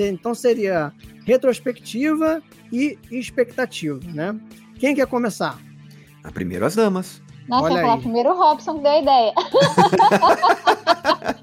Então 0.00 0.34
seria 0.34 0.92
retrospectiva 1.24 2.42
e 2.72 2.98
expectativa, 3.10 4.00
né? 4.12 4.38
Quem 4.78 4.94
quer 4.94 5.06
começar? 5.06 5.58
A 6.22 6.30
primeiro 6.30 6.64
as 6.64 6.76
damas. 6.76 7.22
Nossa, 7.48 7.72
Olha 7.72 7.82
falar 7.82 7.98
primeiro 7.98 8.30
o 8.30 8.36
Robson 8.36 8.76
que 8.76 8.82
deu 8.82 8.92
a 8.92 9.00
ideia. 9.00 9.32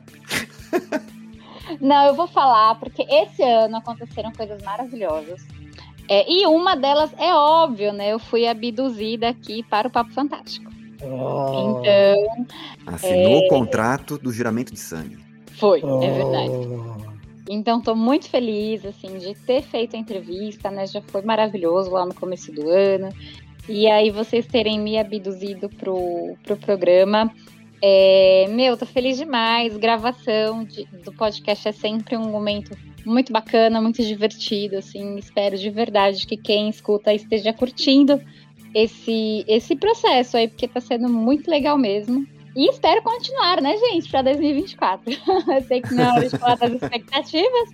Não, 1.83 2.05
eu 2.05 2.15
vou 2.15 2.27
falar, 2.27 2.75
porque 2.75 3.05
esse 3.09 3.43
ano 3.43 3.75
aconteceram 3.75 4.31
coisas 4.31 4.63
maravilhosas. 4.63 5.45
É, 6.07 6.31
e 6.31 6.47
uma 6.47 6.75
delas 6.75 7.11
é 7.17 7.35
óbvio, 7.35 7.91
né? 7.91 8.13
Eu 8.13 8.19
fui 8.19 8.47
abduzida 8.47 9.27
aqui 9.27 9.63
para 9.63 9.89
o 9.89 9.91
Papo 9.91 10.13
Fantástico. 10.13 10.71
Oh. 11.01 11.81
Então. 11.81 12.45
Assinou 12.87 13.43
é... 13.43 13.45
o 13.45 13.47
contrato 13.49 14.17
do 14.17 14.31
juramento 14.31 14.71
de 14.71 14.79
sangue. 14.79 15.17
Foi, 15.59 15.81
oh. 15.83 16.01
é 16.01 16.09
verdade. 16.09 16.53
Então, 17.49 17.79
estou 17.79 17.97
muito 17.97 18.29
feliz, 18.29 18.85
assim, 18.85 19.17
de 19.17 19.35
ter 19.35 19.61
feito 19.61 19.97
a 19.97 19.99
entrevista, 19.99 20.71
né? 20.71 20.87
Já 20.87 21.01
foi 21.01 21.21
maravilhoso 21.21 21.91
lá 21.91 22.05
no 22.05 22.13
começo 22.13 22.49
do 22.53 22.69
ano. 22.69 23.09
E 23.67 23.87
aí, 23.87 24.09
vocês 24.09 24.47
terem 24.47 24.79
me 24.79 24.97
abduzido 24.97 25.67
pro, 25.67 26.37
pro 26.43 26.55
programa. 26.55 27.29
É, 27.85 28.47
meu, 28.49 28.77
tô 28.77 28.85
feliz 28.85 29.17
demais. 29.17 29.75
Gravação 29.75 30.63
de, 30.63 30.85
do 31.03 31.11
podcast 31.11 31.67
é 31.67 31.73
sempre 31.73 32.15
um 32.15 32.31
momento 32.31 32.77
muito 33.05 33.33
bacana, 33.33 33.81
muito 33.81 34.01
divertido, 34.01 34.77
assim. 34.77 35.17
Espero 35.17 35.57
de 35.57 35.69
verdade 35.69 36.25
que 36.25 36.37
quem 36.37 36.69
escuta 36.69 37.13
esteja 37.13 37.51
curtindo 37.51 38.21
esse, 38.73 39.43
esse 39.49 39.75
processo 39.75 40.37
aí, 40.37 40.47
porque 40.47 40.65
tá 40.65 40.79
sendo 40.79 41.09
muito 41.09 41.51
legal 41.51 41.77
mesmo. 41.77 42.25
E 42.55 42.69
espero 42.69 43.01
continuar, 43.01 43.61
né, 43.61 43.75
gente, 43.75 44.09
para 44.09 44.21
2024. 44.21 45.11
Eu 45.53 45.63
sei 45.63 45.81
que 45.81 45.93
não 45.93 46.05
é 46.05 46.11
hora 46.13 46.29
de 46.29 46.37
falar 46.37 46.55
das 46.55 46.71
expectativas, 46.71 47.69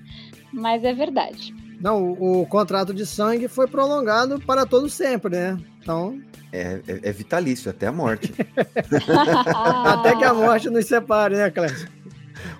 mas 0.51 0.83
é 0.83 0.91
verdade. 0.91 1.53
Não, 1.79 2.13
o, 2.13 2.41
o, 2.41 2.45
contrato 2.47 2.95
de 2.95 3.05
sangue 3.05 3.47
foi 3.47 3.67
prolongado 3.67 4.39
para 4.39 4.65
todo 4.65 4.89
sempre, 4.89 5.35
né? 5.35 5.57
Então. 5.81 6.19
É, 6.51 6.79
é, 6.87 6.99
é 7.03 7.11
vitalício, 7.11 7.69
até 7.69 7.87
a 7.87 7.91
morte. 7.91 8.33
até 9.85 10.15
que 10.15 10.23
a 10.23 10.33
morte 10.33 10.69
nos 10.69 10.85
separe, 10.85 11.35
né, 11.35 11.49
Clécio? 11.51 11.87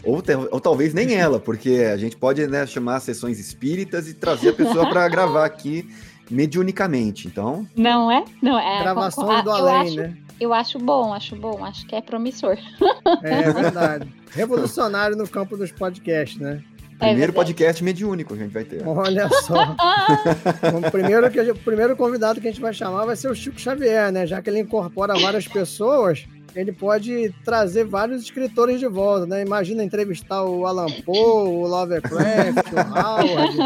Ou, 0.04 0.22
ou, 0.52 0.60
talvez 0.60 0.94
nem 0.94 1.16
ela, 1.16 1.40
porque 1.40 1.90
a 1.92 1.98
gente 1.98 2.16
pode 2.16 2.46
né, 2.48 2.66
chamar 2.68 3.00
sessões 3.00 3.40
espíritas 3.40 4.08
e 4.08 4.14
trazer 4.14 4.50
a 4.50 4.54
pessoa 4.54 4.90
para 4.90 5.08
gravar 5.08 5.46
aqui 5.46 5.90
mediunicamente, 6.30 7.28
então... 7.28 7.68
Não 7.76 8.12
é? 8.12 8.24
Não 8.42 8.60
é. 8.60 8.84
Gravações 8.84 9.44
do 9.44 9.52
além, 9.52 9.82
acho, 9.82 9.96
né? 9.98 10.18
Eu 10.40 10.54
acho 10.54 10.80
bom, 10.80 11.14
acho 11.14 11.36
bom, 11.36 11.66
acho 11.66 11.86
que 11.88 11.96
é 11.96 12.02
promissor. 12.02 12.58
É, 13.24 13.42
é 13.42 13.52
verdade. 13.52 14.14
Revolucionário 14.32 15.18
no 15.18 15.28
campo 15.28 15.58
dos 15.58 15.72
podcasts, 15.72 16.40
né? 16.40 16.64
É 17.02 17.08
primeiro 17.08 17.32
é 17.32 17.36
podcast 17.36 17.82
mediúnico 17.82 18.34
que 18.34 18.40
a 18.42 18.44
gente 18.44 18.54
vai 18.54 18.66
ter. 18.66 18.86
Olha 18.86 19.30
só. 19.30 19.54
o, 20.78 20.92
primeiro 20.92 21.32
que, 21.32 21.40
o 21.40 21.56
primeiro 21.56 21.96
convidado 21.96 22.42
que 22.42 22.48
a 22.48 22.52
gente 22.52 22.62
vai 22.62 22.74
chamar 22.74 23.06
vai 23.06 23.16
ser 23.16 23.32
o 23.32 23.36
Chico 23.36 23.60
Xavier, 23.60 24.12
né? 24.12 24.28
Já 24.28 24.42
que 24.42 24.50
ele 24.50 24.60
incorpora 24.60 25.18
várias 25.18 25.48
pessoas, 25.48 26.28
ele 26.54 26.74
pode 26.74 27.34
trazer 27.46 27.86
vários 27.86 28.24
escritores 28.24 28.82
de 28.82 28.88
volta, 28.88 29.26
né? 29.26 29.42
Imagina 29.42 29.82
entrevistar 29.82 30.44
o 30.44 30.66
Alan 30.66 30.92
Poe, 31.06 31.18
o 31.18 31.68
Lovecraft, 31.68 32.68
o 32.74 32.78
Howard. 32.78 33.58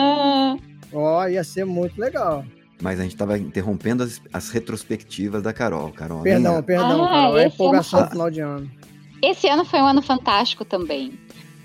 Ó, 0.93 1.23
oh, 1.23 1.27
ia 1.27 1.43
ser 1.43 1.65
muito 1.65 1.99
legal. 1.99 2.45
Mas 2.79 2.99
a 2.99 3.03
gente 3.03 3.13
estava 3.13 3.37
interrompendo 3.39 4.03
as, 4.03 4.21
as, 4.31 4.49
retrospectivas 4.49 5.41
da 5.41 5.51
Carol. 5.51 5.91
Carol 5.91 6.21
perdão, 6.21 6.61
perdão, 6.61 7.03
ah, 7.03 7.09
Carol. 7.09 7.37
É 7.39 7.47
empolgação 7.47 7.99
ano... 7.99 8.09
final 8.09 8.29
de 8.29 8.41
ano. 8.41 8.71
Esse 9.23 9.47
ano 9.47 9.65
foi 9.65 9.79
um 9.79 9.87
ano 9.87 10.01
fantástico 10.03 10.63
também. 10.63 11.17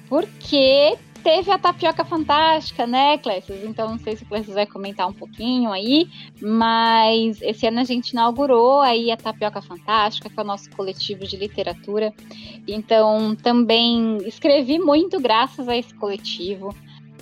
Porque 0.08 0.96
teve 1.28 1.50
a 1.50 1.58
tapioca 1.58 2.06
fantástica, 2.06 2.87
né, 2.87 3.18
Clécio? 3.18 3.54
Então, 3.62 3.90
não 3.90 3.99
sei 3.99 4.16
se 4.16 4.23
o 4.23 4.26
Clécio 4.26 4.54
vai 4.54 4.64
comentar 4.64 5.06
um 5.06 5.12
pouquinho 5.12 5.70
aí, 5.70 6.08
mas 6.40 7.42
esse 7.42 7.66
ano 7.66 7.80
a 7.80 7.85
gente 7.85 8.12
inaugurou 8.12 8.80
aí 8.80 9.11
a 9.11 9.16
Tapioca 9.16 9.61
Fantástica, 9.61 10.30
que 10.30 10.40
é 10.40 10.42
o 10.42 10.47
nosso 10.47 10.70
coletivo 10.70 11.26
de 11.26 11.37
literatura. 11.37 12.14
Então, 12.66 13.37
também 13.37 14.16
escrevi 14.26 14.78
muito 14.78 15.20
graças 15.20 15.68
a 15.68 15.76
esse 15.76 15.92
coletivo. 15.92 16.75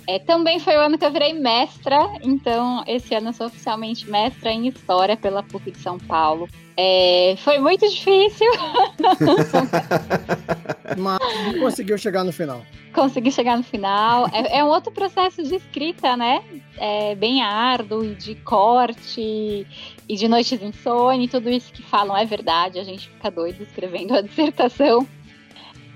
É, 0.07 0.19
também 0.19 0.57
foi 0.57 0.77
o 0.77 0.79
ano 0.79 0.97
que 0.97 1.03
eu 1.03 1.11
virei 1.11 1.33
mestra, 1.33 2.09
então 2.23 2.85
esse 2.87 3.13
ano 3.13 3.27
eu 3.27 3.33
sou 3.33 3.47
oficialmente 3.47 4.09
mestra 4.09 4.53
em 4.53 4.69
História 4.69 5.17
pela 5.17 5.43
PUC 5.43 5.71
de 5.71 5.79
São 5.79 5.99
Paulo. 5.99 6.47
É, 6.77 7.35
foi 7.39 7.59
muito 7.59 7.85
difícil. 7.89 8.47
Mas 10.97 11.19
conseguiu 11.59 11.97
chegar 11.97 12.23
no 12.23 12.31
final. 12.31 12.65
Consegui 12.93 13.31
chegar 13.31 13.57
no 13.57 13.63
final. 13.63 14.27
É, 14.33 14.59
é 14.59 14.63
um 14.63 14.67
outro 14.67 14.91
processo 14.91 15.43
de 15.43 15.55
escrita, 15.55 16.15
né? 16.15 16.43
É 16.77 17.15
bem 17.15 17.41
árduo, 17.41 18.15
de 18.15 18.35
corte 18.35 19.67
e 20.07 20.15
de 20.15 20.27
noites 20.27 20.61
insônia, 20.61 21.27
tudo 21.27 21.49
isso 21.49 21.73
que 21.73 21.81
falam 21.83 22.15
é 22.15 22.25
verdade. 22.25 22.79
A 22.79 22.83
gente 22.83 23.09
fica 23.09 23.29
doido 23.29 23.61
escrevendo 23.61 24.15
a 24.15 24.21
dissertação. 24.21 25.07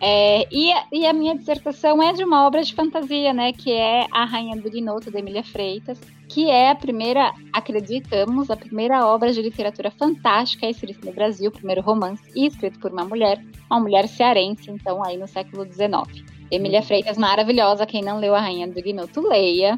É, 0.04 0.48
e, 0.52 0.72
a, 0.72 0.86
e, 0.92 1.06
a, 1.06 1.14
minha 1.14 1.38
dissertação 1.38 2.02
é 2.02 2.12
de 2.12 2.24
uma 2.24 2.48
obra 2.48 2.64
de 2.64 2.74
fantasia, 2.74 3.32
né? 3.34 3.54
Que 3.54 3.72
é 3.72 4.08
A 4.12 4.26
Rainha 4.26 4.56
do 4.56 4.68
Linoto, 4.68 5.12
de 5.12 5.20
Emília 5.20 5.44
Freitas, 5.44 6.02
que 6.34 6.50
é 6.50 6.72
a 6.72 6.76
primeira, 6.76 7.34
acreditamos, 7.52 8.50
a 8.50 8.56
primeira 8.56 9.06
obra 9.06 9.34
de 9.34 9.42
literatura 9.42 9.92
fantástica 9.92 10.66
escrita 10.66 11.06
no 11.06 11.12
Brasil, 11.12 11.50
o 11.50 11.54
primeiro 11.54 11.82
romance, 11.82 12.24
e 12.34 12.48
escrito 12.48 12.80
por 12.80 12.90
uma 12.90 13.04
mulher, 13.04 13.44
uma 13.70 13.82
mulher 13.82 14.08
cearense, 14.08 14.72
então, 14.72 15.04
aí 15.04 15.18
no 15.18 15.28
século 15.28 15.66
XIX. 15.66 16.24
Emília 16.50 16.82
Freitas, 16.82 17.18
maravilhosa, 17.18 17.86
quem 17.86 18.02
não 18.02 18.18
leu 18.18 18.34
A 18.34 18.40
Rainha 18.40 18.66
do 18.66 18.80
Linoto, 18.80 19.28
leia. 19.28 19.78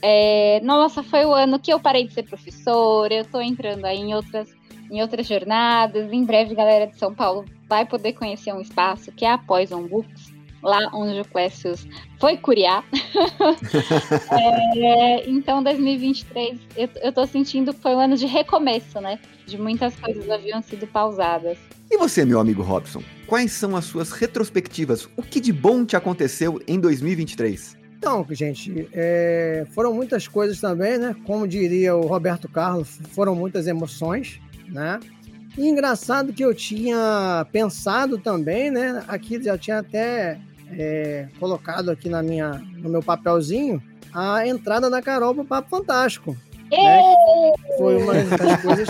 É, 0.00 0.58
nossa, 0.62 1.02
foi 1.02 1.26
o 1.26 1.34
ano 1.34 1.58
que 1.58 1.70
eu 1.70 1.78
parei 1.78 2.06
de 2.06 2.14
ser 2.14 2.22
professora, 2.22 3.12
eu 3.12 3.24
tô 3.26 3.38
entrando 3.38 3.84
aí 3.84 3.98
em 3.98 4.14
outras 4.14 4.48
em 4.90 5.00
outras 5.02 5.28
jornadas. 5.28 6.12
Em 6.12 6.24
breve, 6.24 6.54
galera 6.54 6.86
de 6.86 6.98
São 6.98 7.14
Paulo 7.14 7.44
vai 7.68 7.86
poder 7.86 8.14
conhecer 8.14 8.52
um 8.52 8.60
espaço 8.60 9.12
que 9.12 9.24
é 9.24 9.30
a 9.30 9.38
Poison 9.38 9.86
Books, 9.86 10.32
lá 10.62 10.90
onde 10.92 11.20
o 11.20 11.24
Clécio 11.24 11.74
foi 12.18 12.36
curiar. 12.36 12.84
é, 14.76 15.28
então, 15.28 15.62
2023, 15.62 16.58
eu, 16.76 16.88
eu 17.02 17.12
tô 17.12 17.26
sentindo 17.26 17.72
que 17.72 17.80
foi 17.80 17.94
um 17.94 18.00
ano 18.00 18.16
de 18.16 18.26
recomeço, 18.26 19.00
né? 19.00 19.18
De 19.46 19.58
muitas 19.58 19.94
coisas 19.96 20.28
haviam 20.30 20.62
sido 20.62 20.86
pausadas. 20.86 21.58
E 21.90 21.96
você, 21.98 22.24
meu 22.24 22.38
amigo 22.38 22.62
Robson, 22.62 23.02
quais 23.26 23.52
são 23.52 23.74
as 23.76 23.84
suas 23.84 24.12
retrospectivas? 24.12 25.08
O 25.16 25.22
que 25.22 25.40
de 25.40 25.52
bom 25.52 25.84
te 25.84 25.96
aconteceu 25.96 26.60
em 26.68 26.78
2023? 26.78 27.76
Então, 27.98 28.26
gente, 28.30 28.88
é, 28.92 29.66
foram 29.72 29.92
muitas 29.92 30.26
coisas 30.26 30.60
também, 30.60 30.98
né? 30.98 31.14
Como 31.26 31.46
diria 31.46 31.94
o 31.94 32.06
Roberto 32.06 32.48
Carlos, 32.48 32.98
foram 33.12 33.34
muitas 33.34 33.66
emoções 33.66 34.40
né? 34.70 35.00
E 35.58 35.68
engraçado 35.68 36.32
que 36.32 36.44
eu 36.44 36.54
tinha 36.54 37.46
pensado 37.52 38.18
também, 38.18 38.70
né? 38.70 39.04
Aqui 39.08 39.42
já 39.42 39.58
tinha 39.58 39.80
até 39.80 40.40
é, 40.72 41.28
colocado 41.38 41.90
aqui 41.90 42.08
na 42.08 42.22
minha, 42.22 42.52
no 42.76 42.88
meu 42.88 43.02
papelzinho 43.02 43.82
a 44.12 44.46
entrada 44.46 44.90
da 44.90 45.00
Carol 45.00 45.34
pro 45.34 45.44
Papo 45.44 45.70
Fantástico. 45.70 46.36
Né? 46.70 47.02
Foi 47.78 48.02
uma 48.02 48.14
das 48.14 48.62
coisas 48.62 48.88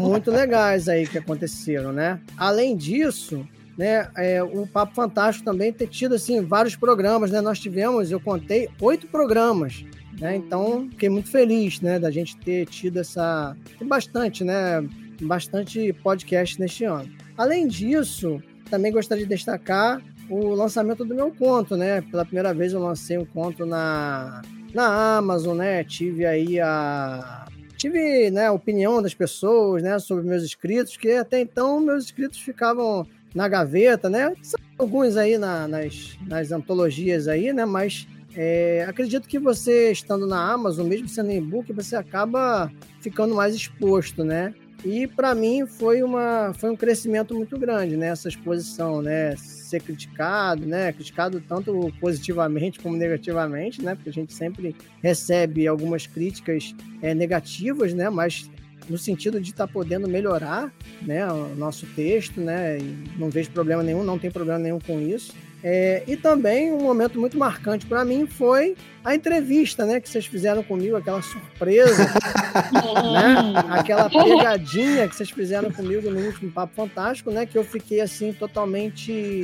muito 0.00 0.30
legais 0.30 0.88
aí 0.88 1.06
que 1.06 1.18
aconteceram, 1.18 1.92
né? 1.92 2.20
Além 2.36 2.76
disso, 2.76 3.46
né, 3.78 4.08
é, 4.16 4.42
o 4.42 4.66
Papo 4.66 4.94
Fantástico 4.94 5.44
também 5.44 5.72
ter 5.72 5.86
tido 5.86 6.14
assim 6.14 6.42
vários 6.42 6.76
programas, 6.76 7.30
né? 7.30 7.40
Nós 7.40 7.58
tivemos, 7.58 8.10
eu 8.10 8.20
contei 8.20 8.68
oito 8.80 9.06
programas 9.06 9.84
né? 10.20 10.36
Então, 10.36 10.88
fiquei 10.90 11.08
muito 11.08 11.30
feliz 11.30 11.80
né, 11.80 11.98
da 11.98 12.10
gente 12.10 12.36
ter 12.38 12.66
tido 12.66 12.98
essa. 12.98 13.56
Tem 13.78 13.86
bastante, 13.86 14.44
né? 14.44 14.86
Bastante 15.22 15.92
podcast 15.92 16.58
neste 16.60 16.84
ano. 16.84 17.10
Além 17.36 17.66
disso, 17.66 18.42
também 18.70 18.92
gostaria 18.92 19.24
de 19.24 19.28
destacar 19.28 20.02
o 20.28 20.54
lançamento 20.54 21.04
do 21.04 21.14
meu 21.14 21.30
conto, 21.30 21.76
né? 21.76 22.00
Pela 22.00 22.24
primeira 22.24 22.52
vez 22.52 22.72
eu 22.72 22.80
lancei 22.80 23.18
um 23.18 23.24
conto 23.24 23.64
na, 23.64 24.42
na 24.74 25.16
Amazon, 25.16 25.56
né? 25.58 25.84
Tive 25.84 26.26
aí 26.26 26.60
a. 26.60 27.46
Tive 27.76 28.30
né, 28.30 28.46
a 28.46 28.52
opinião 28.52 29.02
das 29.02 29.12
pessoas 29.12 29.82
né, 29.82 29.98
sobre 29.98 30.26
meus 30.26 30.42
escritos, 30.42 30.96
que 30.96 31.12
até 31.12 31.40
então 31.40 31.78
meus 31.78 32.06
escritos 32.06 32.40
ficavam 32.40 33.06
na 33.34 33.48
gaveta, 33.48 34.08
né? 34.08 34.34
Alguns 34.78 35.16
aí 35.16 35.36
na, 35.36 35.68
nas, 35.68 36.16
nas 36.26 36.52
antologias 36.52 37.28
aí, 37.28 37.52
né? 37.52 37.66
Mas 37.66 38.08
é, 38.34 38.84
acredito 38.88 39.28
que 39.28 39.38
você, 39.38 39.90
estando 39.92 40.26
na 40.26 40.52
Amazon, 40.52 40.86
mesmo 40.86 41.08
sendo 41.08 41.32
e-book, 41.32 41.72
você 41.72 41.96
acaba 41.96 42.70
ficando 43.00 43.34
mais 43.34 43.54
exposto, 43.54 44.24
né? 44.24 44.54
E 44.88 45.04
para 45.04 45.34
mim 45.34 45.66
foi, 45.66 46.00
uma, 46.04 46.54
foi 46.54 46.70
um 46.70 46.76
crescimento 46.76 47.34
muito 47.34 47.58
grande, 47.58 47.96
né? 47.96 48.06
Essa 48.06 48.28
exposição, 48.28 49.02
né? 49.02 49.34
Ser 49.34 49.82
criticado, 49.82 50.64
né? 50.64 50.92
Criticado 50.92 51.40
tanto 51.40 51.92
positivamente 52.00 52.78
como 52.78 52.96
negativamente, 52.96 53.82
né? 53.82 53.96
Porque 53.96 54.10
a 54.10 54.12
gente 54.12 54.32
sempre 54.32 54.76
recebe 55.02 55.66
algumas 55.66 56.06
críticas 56.06 56.72
é, 57.02 57.12
negativas, 57.14 57.92
né? 57.92 58.08
Mas 58.08 58.48
no 58.88 58.96
sentido 58.96 59.40
de 59.40 59.50
estar 59.50 59.66
tá 59.66 59.72
podendo 59.72 60.06
melhorar 60.06 60.72
né, 61.02 61.26
o 61.26 61.56
nosso 61.56 61.84
texto, 61.86 62.40
né? 62.40 62.78
não 63.18 63.28
vejo 63.28 63.50
problema 63.50 63.82
nenhum, 63.82 64.04
não 64.04 64.20
tem 64.20 64.30
problema 64.30 64.60
nenhum 64.60 64.78
com 64.78 65.00
isso. 65.00 65.34
É, 65.68 66.04
e 66.06 66.16
também 66.16 66.72
um 66.72 66.80
momento 66.80 67.18
muito 67.18 67.36
marcante 67.36 67.86
para 67.86 68.04
mim 68.04 68.24
foi 68.24 68.76
a 69.04 69.16
entrevista, 69.16 69.84
né, 69.84 69.98
que 69.98 70.08
vocês 70.08 70.24
fizeram 70.24 70.62
comigo, 70.62 70.94
aquela 70.94 71.20
surpresa, 71.20 72.04
né, 73.02 73.64
aquela 73.70 74.08
pegadinha 74.08 75.08
que 75.08 75.16
vocês 75.16 75.28
fizeram 75.28 75.72
comigo 75.72 76.08
no 76.08 76.20
último 76.20 76.52
Papo 76.52 76.72
Fantástico, 76.76 77.32
né, 77.32 77.46
que 77.46 77.58
eu 77.58 77.64
fiquei 77.64 78.00
assim 78.00 78.32
totalmente 78.32 79.42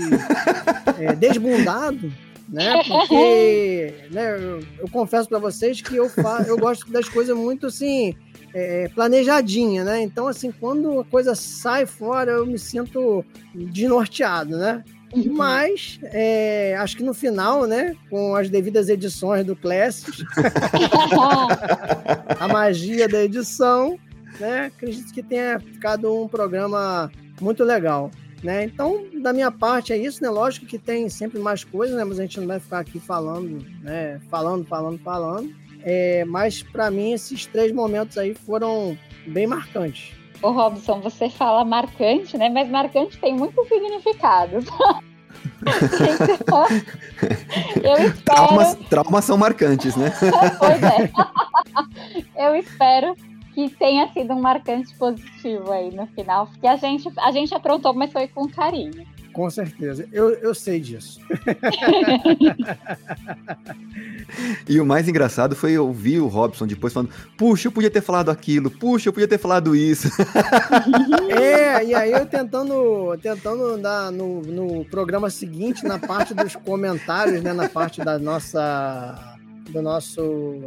é, 1.00 1.12
desbundado, 1.16 2.12
né, 2.48 2.84
porque, 2.86 3.92
né, 4.12 4.36
eu, 4.36 4.60
eu 4.78 4.88
confesso 4.92 5.28
para 5.28 5.40
vocês 5.40 5.80
que 5.80 5.96
eu 5.96 6.08
faço, 6.08 6.48
eu 6.48 6.56
gosto 6.56 6.88
das 6.92 7.08
coisas 7.08 7.36
muito 7.36 7.66
assim 7.66 8.14
é, 8.54 8.88
planejadinha, 8.94 9.82
né? 9.82 10.02
Então, 10.02 10.28
assim, 10.28 10.52
quando 10.52 11.00
a 11.00 11.04
coisa 11.04 11.34
sai 11.34 11.86
fora, 11.86 12.32
eu 12.32 12.46
me 12.46 12.58
sinto 12.58 13.24
desnorteado, 13.54 14.58
né? 14.58 14.84
Mas 15.30 15.98
é, 16.04 16.74
acho 16.78 16.96
que 16.96 17.02
no 17.02 17.12
final, 17.12 17.66
né, 17.66 17.94
com 18.08 18.34
as 18.34 18.48
devidas 18.48 18.88
edições 18.88 19.44
do 19.44 19.54
Classics, 19.54 20.24
a 22.40 22.48
magia 22.48 23.08
da 23.08 23.22
edição, 23.22 23.98
né, 24.40 24.66
acredito 24.66 25.12
que 25.12 25.22
tenha 25.22 25.60
ficado 25.60 26.14
um 26.14 26.26
programa 26.26 27.10
muito 27.40 27.62
legal. 27.62 28.10
Né? 28.42 28.64
Então, 28.64 29.04
da 29.22 29.32
minha 29.32 29.52
parte 29.52 29.92
é 29.92 29.96
isso, 29.96 30.20
né? 30.20 30.28
Lógico 30.28 30.66
que 30.66 30.76
tem 30.76 31.08
sempre 31.08 31.38
mais 31.38 31.62
coisas, 31.62 31.96
né? 31.96 32.02
Mas 32.02 32.18
a 32.18 32.22
gente 32.22 32.40
não 32.40 32.48
vai 32.48 32.58
ficar 32.58 32.80
aqui 32.80 32.98
falando, 32.98 33.64
né? 33.80 34.20
Falando, 34.28 34.64
falando, 34.64 34.98
falando. 34.98 35.54
É, 35.84 36.24
mas 36.24 36.60
para 36.60 36.90
mim 36.90 37.12
esses 37.12 37.46
três 37.46 37.70
momentos 37.70 38.18
aí 38.18 38.34
foram 38.34 38.98
bem 39.28 39.46
marcantes. 39.46 40.12
Ô 40.42 40.50
Robson, 40.50 41.00
você 41.00 41.30
fala 41.30 41.64
marcante, 41.64 42.36
né? 42.36 42.48
Mas 42.48 42.68
marcante 42.68 43.16
tem 43.18 43.32
muito 43.34 43.64
significado. 43.66 44.58
então, 44.58 45.00
eu 47.82 47.94
espero... 48.06 48.22
traumas, 48.24 48.74
traumas 48.90 49.24
são 49.24 49.38
marcantes, 49.38 49.94
né? 49.94 50.12
pois 50.58 50.82
é. 50.82 51.08
eu 52.46 52.56
espero 52.56 53.14
que 53.54 53.68
tenha 53.70 54.12
sido 54.12 54.34
um 54.34 54.40
marcante 54.40 54.92
positivo 54.96 55.70
aí 55.70 55.94
no 55.94 56.06
final, 56.08 56.46
porque 56.46 56.66
a 56.66 56.76
gente, 56.76 57.08
a 57.18 57.30
gente 57.30 57.54
aprontou, 57.54 57.94
mas 57.94 58.10
foi 58.10 58.26
com 58.26 58.48
carinho. 58.48 59.06
Com 59.32 59.48
certeza, 59.48 60.06
eu, 60.12 60.30
eu 60.34 60.54
sei 60.54 60.78
disso. 60.78 61.20
e 64.68 64.78
o 64.78 64.84
mais 64.84 65.08
engraçado 65.08 65.56
foi 65.56 65.76
ouvir 65.78 66.20
o 66.20 66.26
Robson 66.26 66.66
depois 66.66 66.92
falando: 66.92 67.10
puxa, 67.36 67.68
eu 67.68 67.72
podia 67.72 67.90
ter 67.90 68.02
falado 68.02 68.30
aquilo, 68.30 68.70
puxa, 68.70 69.08
eu 69.08 69.12
podia 69.12 69.28
ter 69.28 69.38
falado 69.38 69.74
isso. 69.74 70.08
é, 71.34 71.82
e 71.84 71.94
aí 71.94 72.12
eu 72.12 72.26
tentando, 72.26 73.16
tentando 73.22 73.78
dar 73.78 74.10
no, 74.10 74.42
no 74.42 74.84
programa 74.84 75.30
seguinte, 75.30 75.84
na 75.84 75.98
parte 75.98 76.34
dos 76.34 76.54
comentários, 76.56 77.42
né, 77.42 77.52
na 77.52 77.68
parte 77.68 78.04
da 78.04 78.18
nossa. 78.18 79.36
do 79.70 79.80
nosso 79.80 80.62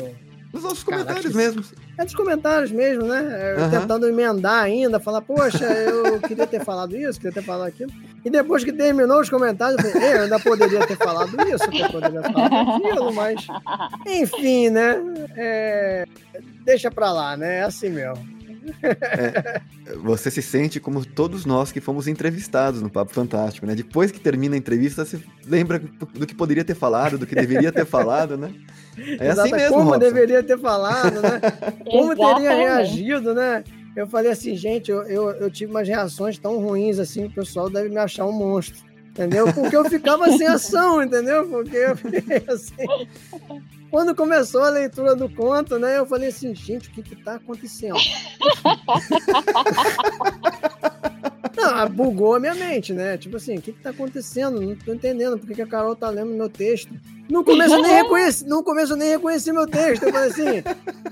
nos 0.55 0.63
nossos 0.63 0.83
comentários 0.83 1.35
mesmo. 1.35 1.63
É 1.97 2.05
dos 2.05 2.15
comentários 2.15 2.71
mesmo, 2.71 3.03
né? 3.03 3.55
Uhum. 3.57 3.69
Tentando 3.69 4.07
emendar 4.07 4.63
ainda, 4.63 4.99
falar, 4.99 5.21
poxa, 5.21 5.65
eu 5.65 6.19
queria 6.21 6.47
ter 6.47 6.63
falado 6.63 6.95
isso, 6.95 7.19
queria 7.19 7.33
ter 7.33 7.43
falado 7.43 7.67
aquilo. 7.67 7.91
E 8.23 8.29
depois 8.29 8.63
que 8.63 8.71
terminou 8.71 9.19
os 9.19 9.29
comentários, 9.29 9.83
eu 9.83 9.91
falei, 9.91 10.13
eu 10.13 10.23
ainda 10.23 10.39
poderia 10.39 10.87
ter 10.87 10.95
falado 10.95 11.29
isso, 11.41 11.65
eu 11.65 11.91
poderia 11.91 12.21
ter 12.21 12.31
falado 12.31 12.69
aquilo, 12.71 13.13
mas. 13.13 13.47
Enfim, 14.07 14.69
né? 14.69 14.97
É... 15.35 16.05
Deixa 16.63 16.89
pra 16.89 17.11
lá, 17.11 17.35
né? 17.35 17.57
É 17.57 17.63
assim 17.63 17.89
mesmo. 17.89 18.34
É, 18.81 19.61
você 19.97 20.31
se 20.31 20.41
sente 20.41 20.79
como 20.79 21.05
todos 21.05 21.45
nós 21.45 21.71
que 21.71 21.79
fomos 21.79 22.07
entrevistados 22.07 22.81
no 22.81 22.89
Papo 22.89 23.13
Fantástico, 23.13 23.65
né? 23.65 23.75
Depois 23.75 24.11
que 24.11 24.19
termina 24.19 24.55
a 24.55 24.57
entrevista, 24.57 25.05
você 25.05 25.19
lembra 25.45 25.79
do 25.79 26.25
que 26.25 26.35
poderia 26.35 26.63
ter 26.63 26.75
falado, 26.75 27.17
do 27.17 27.27
que 27.27 27.35
deveria 27.35 27.71
ter 27.71 27.85
falado, 27.85 28.37
né? 28.37 28.53
É 28.97 29.27
Exato, 29.27 29.41
assim 29.41 29.51
mesmo, 29.51 29.77
Como 29.77 29.91
Robson. 29.91 29.99
deveria 29.99 30.43
ter 30.43 30.57
falado, 30.57 31.21
né? 31.21 31.41
Como 31.85 32.15
teria 32.15 32.53
reagido, 32.53 33.33
né? 33.33 33.63
Eu 33.95 34.07
falei 34.07 34.31
assim, 34.31 34.55
gente, 34.55 34.91
eu, 34.91 35.03
eu, 35.03 35.29
eu, 35.31 35.49
tive 35.49 35.71
umas 35.71 35.87
reações 35.87 36.37
tão 36.37 36.59
ruins 36.59 36.99
assim, 36.99 37.25
o 37.25 37.31
pessoal 37.31 37.69
deve 37.69 37.87
me 37.87 37.97
achar 37.97 38.25
um 38.25 38.31
monstro, 38.31 38.83
entendeu? 39.15 39.51
Porque 39.53 39.75
eu 39.75 39.85
ficava 39.85 40.29
sem 40.37 40.45
ação, 40.45 41.01
entendeu? 41.01 41.47
Porque 41.47 41.77
eu 41.77 41.95
fiquei 41.95 42.43
assim. 42.53 42.85
Quando 43.89 44.13
começou 44.13 44.61
a 44.61 44.69
leitura 44.69 45.15
do 45.15 45.29
conto, 45.29 45.79
né, 45.79 45.97
eu 45.97 46.05
falei 46.05 46.27
assim, 46.27 46.53
gente, 46.53 46.89
o 46.89 46.91
que 46.91 47.01
que 47.01 47.15
tá 47.15 47.35
acontecendo? 47.35 47.95
Não, 51.55 51.89
bugou 51.89 52.35
a 52.35 52.39
minha 52.39 52.53
mente, 52.53 52.91
né? 52.91 53.17
Tipo 53.17 53.37
assim, 53.37 53.55
o 53.57 53.61
que 53.61 53.71
que 53.71 53.81
tá 53.81 53.91
acontecendo? 53.91 54.59
Não 54.59 54.75
tô 54.75 54.93
entendendo 54.93 55.37
por 55.37 55.47
que, 55.47 55.55
que 55.55 55.61
a 55.61 55.67
Carol 55.67 55.95
tá 55.95 56.09
lendo 56.09 56.33
meu 56.33 56.49
texto. 56.49 56.93
No 57.29 57.45
começo 57.45 57.73
eu 57.73 57.81
nem 57.81 57.93
reconheci, 57.93 58.45
no 58.45 58.61
começo 58.61 58.95
nem 58.97 59.09
reconheci 59.09 59.53
meu 59.53 59.65
texto. 59.65 60.03
Eu 60.03 60.11
falei 60.11 60.29
assim, 60.29 60.61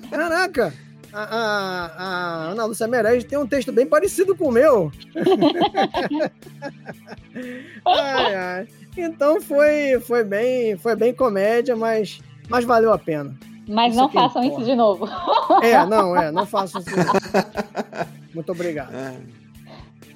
caraca, 0.09 0.73
a, 1.13 1.23
a, 1.23 1.86
a 1.97 2.49
Ana 2.52 2.65
Lúcia 2.65 2.88
Meirelles 2.88 3.23
tem 3.23 3.38
um 3.38 3.45
texto 3.45 3.71
bem 3.71 3.86
parecido 3.86 4.36
com 4.36 4.49
o 4.49 4.52
meu. 4.52 4.91
ai, 7.86 8.36
ai. 8.36 8.67
Então 8.97 9.39
foi, 9.39 9.99
foi, 10.02 10.23
bem, 10.23 10.76
foi 10.78 10.95
bem 10.95 11.13
comédia, 11.13 11.76
mas, 11.76 12.19
mas 12.49 12.65
valeu 12.65 12.91
a 12.91 12.97
pena. 12.97 13.38
Mas 13.67 13.93
isso 13.93 14.02
não 14.02 14.10
façam 14.10 14.43
importa. 14.43 14.62
isso 14.62 14.71
de 14.71 14.76
novo. 14.76 15.08
É, 15.62 15.84
não, 15.86 16.15
é, 16.15 16.32
não 16.32 16.45
façam 16.45 16.82
isso 16.82 16.89
de 16.89 16.97
novo. 16.97 17.12
Muito 18.34 18.52
obrigado. 18.52 18.93
É. 18.93 19.15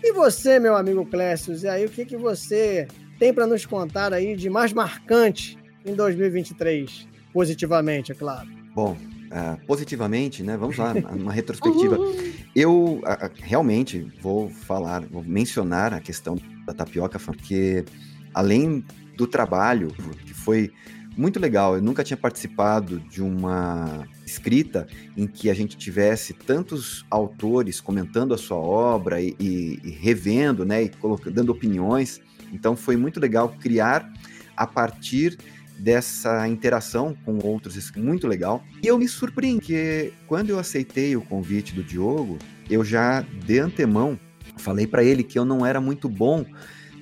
E 0.03 0.11
você, 0.13 0.59
meu 0.59 0.75
amigo 0.75 1.05
Clécio, 1.05 1.55
e 1.55 1.67
aí 1.67 1.85
o 1.85 1.89
que, 1.89 2.05
que 2.05 2.17
você 2.17 2.87
tem 3.19 3.33
para 3.33 3.47
nos 3.47 3.65
contar 3.65 4.13
aí 4.13 4.35
de 4.35 4.49
mais 4.49 4.73
marcante 4.73 5.57
em 5.85 5.93
2023? 5.93 7.07
Positivamente, 7.33 8.11
é 8.11 8.15
claro. 8.15 8.47
Bom, 8.73 8.95
uh, 9.27 9.65
positivamente, 9.65 10.43
né? 10.43 10.57
Vamos 10.57 10.77
lá, 10.77 10.93
uma 11.11 11.31
retrospectiva. 11.31 11.97
Eu 12.55 12.99
uh, 12.99 13.03
realmente 13.41 14.11
vou 14.21 14.49
falar, 14.49 15.01
vou 15.05 15.23
mencionar 15.23 15.93
a 15.93 15.99
questão 15.99 16.37
da 16.65 16.73
tapioca, 16.73 17.19
porque 17.19 17.85
além 18.33 18.83
do 19.15 19.27
trabalho, 19.27 19.89
que 20.25 20.33
foi 20.33 20.71
muito 21.17 21.39
legal, 21.39 21.75
eu 21.75 21.81
nunca 21.81 22.03
tinha 22.03 22.15
participado 22.15 22.99
de 22.99 23.23
uma 23.23 24.07
escrita 24.23 24.87
em 25.17 25.25
que 25.25 25.49
a 25.49 25.53
gente 25.53 25.75
tivesse 25.75 26.31
tantos 26.31 27.03
autores 27.09 27.81
comentando 27.81 28.35
a 28.35 28.37
sua 28.37 28.57
obra 28.57 29.19
e, 29.19 29.35
e, 29.39 29.79
e 29.83 29.89
revendo, 29.89 30.63
né, 30.63 30.83
e 30.83 30.89
colocando, 30.89 31.33
dando 31.33 31.51
opiniões. 31.51 32.21
Então 32.53 32.75
foi 32.75 32.95
muito 32.95 33.19
legal 33.19 33.49
criar 33.59 34.11
a 34.55 34.67
partir 34.67 35.37
dessa 35.79 36.47
interação 36.47 37.15
com 37.25 37.37
outros, 37.39 37.91
muito 37.95 38.27
legal. 38.27 38.63
E 38.83 38.87
eu 38.87 38.97
me 38.97 39.07
surpreendi, 39.07 39.59
porque 39.59 40.13
quando 40.27 40.49
eu 40.49 40.59
aceitei 40.59 41.15
o 41.15 41.21
convite 41.21 41.73
do 41.73 41.83
Diogo, 41.83 42.37
eu 42.69 42.83
já 42.83 43.21
de 43.21 43.59
antemão 43.59 44.19
falei 44.57 44.87
para 44.87 45.03
ele 45.03 45.23
que 45.23 45.37
eu 45.37 45.45
não 45.45 45.65
era 45.65 45.79
muito 45.79 46.09
bom 46.09 46.45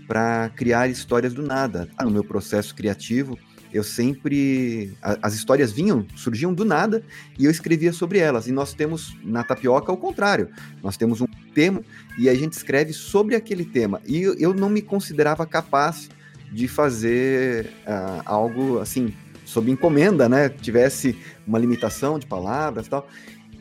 para 0.08 0.50
criar 0.56 0.88
histórias 0.88 1.34
do 1.34 1.42
nada. 1.42 1.90
No 2.02 2.12
meu 2.12 2.24
processo 2.24 2.76
criativo, 2.76 3.38
eu 3.74 3.84
sempre. 3.84 4.96
as 5.22 5.34
histórias 5.34 5.72
vinham, 5.72 6.06
surgiam 6.16 6.54
do 6.54 6.64
nada 6.64 7.04
e 7.38 7.46
eu 7.46 7.52
escrevia 7.52 7.92
sobre 7.92 8.20
elas. 8.20 8.48
E 8.48 8.52
nós 8.52 8.74
temos 8.74 9.18
na 9.24 9.44
tapioca 9.44 9.92
o 9.92 9.98
contrário. 9.98 10.50
Nós 10.84 10.96
temos 10.96 11.22
um 11.22 11.28
tema 11.54 11.82
e 12.18 12.30
a 12.30 12.36
gente 12.36 12.54
escreve 12.54 12.94
sobre 12.94 13.36
aquele 13.36 13.66
tema. 13.66 14.02
E 14.06 14.22
eu 14.22 14.54
não 14.54 14.70
me 14.70 14.82
considerava 14.82 15.46
capaz 15.46 16.10
de 16.56 16.70
fazer 16.70 17.66
uh, 17.86 18.22
algo 18.26 18.80
assim, 18.80 19.14
sob 19.44 19.70
encomenda, 19.70 20.30
né? 20.30 20.48
Tivesse 20.48 21.14
uma 21.46 21.60
limitação 21.60 22.18
de 22.18 22.26
palavras 22.26 22.88
e 22.88 22.90
tal. 22.90 23.06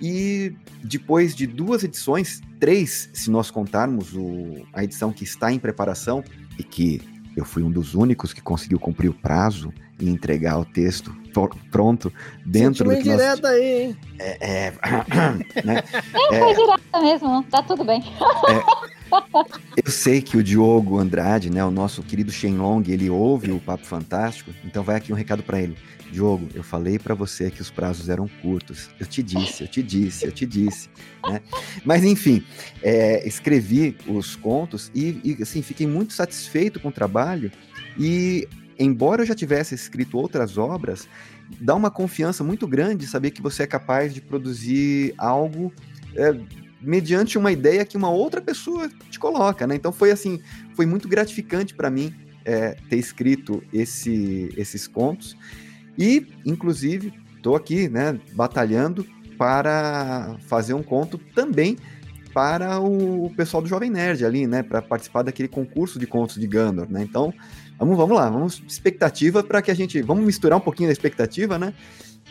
E 0.00 0.54
depois 0.82 1.34
de 1.34 1.44
duas 1.44 1.82
edições, 1.82 2.40
três, 2.60 3.10
se 3.12 3.32
nós 3.32 3.50
contarmos 3.50 4.14
o, 4.14 4.64
a 4.72 4.84
edição 4.84 5.12
que 5.12 5.24
está 5.24 5.50
em 5.50 5.58
preparação 5.58 6.22
e 6.56 6.62
que 6.62 7.02
eu 7.36 7.44
fui 7.44 7.64
um 7.64 7.70
dos 7.70 7.96
únicos 7.96 8.32
que 8.32 8.40
conseguiu 8.40 8.78
cumprir 8.78 9.08
o 9.08 9.14
prazo 9.14 9.74
e 9.98 10.08
entregar 10.08 10.60
o 10.60 10.64
texto 10.64 11.12
pronto 11.70 12.12
dentro 12.46 12.88
do 12.88 12.96
que 13.02 13.08
nós... 13.08 13.44
aí, 13.44 13.82
hein? 13.82 13.96
É, 14.20 14.68
é, 14.68 14.72
né? 15.64 15.82
é, 16.30 16.38
foi 16.38 16.54
direta 16.54 17.00
mesmo, 17.00 17.42
tá 17.50 17.60
tudo 17.62 17.82
bem. 17.82 18.00
É, 18.00 18.83
eu 19.76 19.90
sei 19.90 20.22
que 20.22 20.36
o 20.36 20.42
Diogo 20.42 20.98
Andrade, 20.98 21.50
né, 21.50 21.64
o 21.64 21.70
nosso 21.70 22.02
querido 22.02 22.30
Shenlong, 22.30 22.82
ele 22.88 23.10
ouve 23.10 23.50
o 23.50 23.58
Papo 23.58 23.86
Fantástico, 23.86 24.50
então 24.64 24.82
vai 24.82 24.96
aqui 24.96 25.12
um 25.12 25.16
recado 25.16 25.42
para 25.42 25.60
ele. 25.60 25.76
Diogo, 26.10 26.48
eu 26.54 26.62
falei 26.62 26.98
para 26.98 27.14
você 27.14 27.50
que 27.50 27.60
os 27.60 27.70
prazos 27.70 28.08
eram 28.08 28.28
curtos. 28.40 28.88
Eu 29.00 29.06
te 29.06 29.22
disse, 29.22 29.64
eu 29.64 29.68
te 29.68 29.82
disse, 29.82 30.24
eu 30.24 30.30
te 30.30 30.46
disse. 30.46 30.88
Né? 31.28 31.40
Mas 31.84 32.04
enfim, 32.04 32.44
é, 32.82 33.26
escrevi 33.26 33.96
os 34.06 34.36
contos 34.36 34.92
e, 34.94 35.20
e 35.24 35.42
assim, 35.42 35.60
fiquei 35.60 35.86
muito 35.86 36.12
satisfeito 36.12 36.78
com 36.78 36.88
o 36.88 36.92
trabalho 36.92 37.50
e 37.98 38.48
embora 38.78 39.22
eu 39.22 39.26
já 39.26 39.34
tivesse 39.34 39.74
escrito 39.74 40.16
outras 40.16 40.56
obras, 40.56 41.08
dá 41.60 41.74
uma 41.74 41.90
confiança 41.90 42.44
muito 42.44 42.66
grande 42.66 43.06
saber 43.06 43.30
que 43.32 43.42
você 43.42 43.64
é 43.64 43.66
capaz 43.66 44.14
de 44.14 44.20
produzir 44.20 45.14
algo 45.18 45.72
é, 46.14 46.32
mediante 46.84 47.38
uma 47.38 47.50
ideia 47.50 47.84
que 47.84 47.96
uma 47.96 48.10
outra 48.10 48.40
pessoa 48.40 48.90
te 49.10 49.18
coloca, 49.18 49.66
né? 49.66 49.74
Então 49.74 49.92
foi 49.92 50.10
assim, 50.10 50.40
foi 50.74 50.86
muito 50.86 51.08
gratificante 51.08 51.74
para 51.74 51.90
mim 51.90 52.14
é, 52.44 52.76
ter 52.88 52.96
escrito 52.96 53.62
esse, 53.72 54.52
esses 54.56 54.86
contos 54.86 55.36
e, 55.98 56.26
inclusive, 56.44 57.12
estou 57.36 57.56
aqui, 57.56 57.88
né, 57.88 58.18
batalhando 58.32 59.06
para 59.38 60.36
fazer 60.46 60.74
um 60.74 60.82
conto 60.82 61.18
também 61.34 61.76
para 62.32 62.80
o 62.80 63.30
pessoal 63.36 63.62
do 63.62 63.68
Jovem 63.68 63.90
Nerd 63.90 64.24
ali, 64.24 64.46
né, 64.46 64.62
para 64.62 64.82
participar 64.82 65.22
daquele 65.22 65.48
concurso 65.48 65.98
de 65.98 66.06
contos 66.06 66.36
de 66.36 66.46
Gandor, 66.46 66.90
né? 66.90 67.02
Então, 67.02 67.32
vamos, 67.78 67.96
vamos 67.96 68.16
lá, 68.16 68.28
vamos 68.28 68.62
expectativa 68.66 69.42
para 69.42 69.62
que 69.62 69.70
a 69.70 69.74
gente, 69.74 70.02
vamos 70.02 70.24
misturar 70.24 70.58
um 70.58 70.60
pouquinho 70.60 70.88
da 70.88 70.92
expectativa, 70.92 71.58
né, 71.58 71.72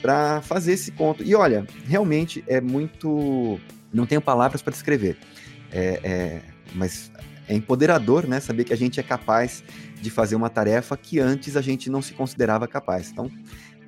para 0.01 0.41
fazer 0.41 0.73
esse 0.73 0.91
conto. 0.91 1.23
E 1.23 1.33
olha, 1.33 1.65
realmente 1.85 2.43
é 2.47 2.59
muito, 2.59 3.59
não 3.93 4.05
tenho 4.05 4.21
palavras 4.21 4.61
para 4.61 4.71
descrever, 4.71 5.17
é, 5.71 5.99
é, 6.03 6.41
mas 6.73 7.11
é 7.47 7.55
empoderador, 7.55 8.27
né, 8.27 8.39
saber 8.39 8.63
que 8.63 8.73
a 8.73 8.77
gente 8.77 8.99
é 8.99 9.03
capaz 9.03 9.63
de 10.01 10.09
fazer 10.09 10.35
uma 10.35 10.49
tarefa 10.49 10.95
que 10.95 11.19
antes 11.19 11.55
a 11.55 11.61
gente 11.61 11.89
não 11.89 12.01
se 12.01 12.13
considerava 12.13 12.67
capaz. 12.67 13.11
Então, 13.11 13.29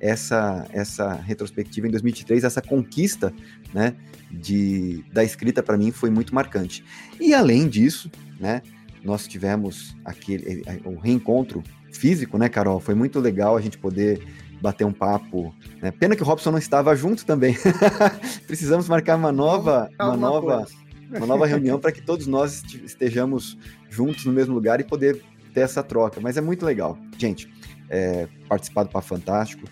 essa 0.00 0.66
essa 0.72 1.14
retrospectiva 1.14 1.86
em 1.86 1.90
2023, 1.90 2.44
essa 2.44 2.60
conquista, 2.60 3.32
né, 3.72 3.94
de 4.30 5.04
da 5.12 5.24
escrita 5.24 5.62
para 5.62 5.76
mim 5.76 5.90
foi 5.90 6.10
muito 6.10 6.34
marcante. 6.34 6.84
E 7.18 7.32
além 7.32 7.68
disso, 7.68 8.10
né, 8.38 8.60
nós 9.02 9.26
tivemos 9.26 9.96
aquele 10.04 10.62
eh, 10.66 10.80
o 10.84 10.96
reencontro 10.96 11.62
físico, 11.92 12.36
né, 12.36 12.48
Carol? 12.48 12.78
Foi 12.78 12.94
muito 12.94 13.18
legal 13.20 13.56
a 13.56 13.60
gente 13.60 13.78
poder 13.78 14.20
bater 14.60 14.84
um 14.84 14.92
papo. 14.92 15.54
Né? 15.80 15.90
Pena 15.90 16.16
que 16.16 16.22
o 16.22 16.26
Robson 16.26 16.50
não 16.50 16.58
estava 16.58 16.94
junto 16.96 17.24
também. 17.24 17.56
Precisamos 18.46 18.88
marcar 18.88 19.16
uma 19.16 19.32
nova, 19.32 19.88
uma 20.00 20.16
nova, 20.16 20.66
uma 21.10 21.26
nova 21.26 21.46
reunião 21.46 21.78
para 21.78 21.92
que 21.92 22.02
todos 22.02 22.26
nós 22.26 22.62
estejamos 22.84 23.58
juntos 23.88 24.24
no 24.24 24.32
mesmo 24.32 24.54
lugar 24.54 24.80
e 24.80 24.84
poder 24.84 25.22
ter 25.52 25.60
essa 25.60 25.82
troca. 25.82 26.20
Mas 26.20 26.36
é 26.36 26.40
muito 26.40 26.64
legal, 26.64 26.98
gente. 27.18 27.52
É, 27.88 28.28
participar 28.48 28.82
do 28.82 28.90
Papo 28.90 29.06
Fantástico, 29.06 29.64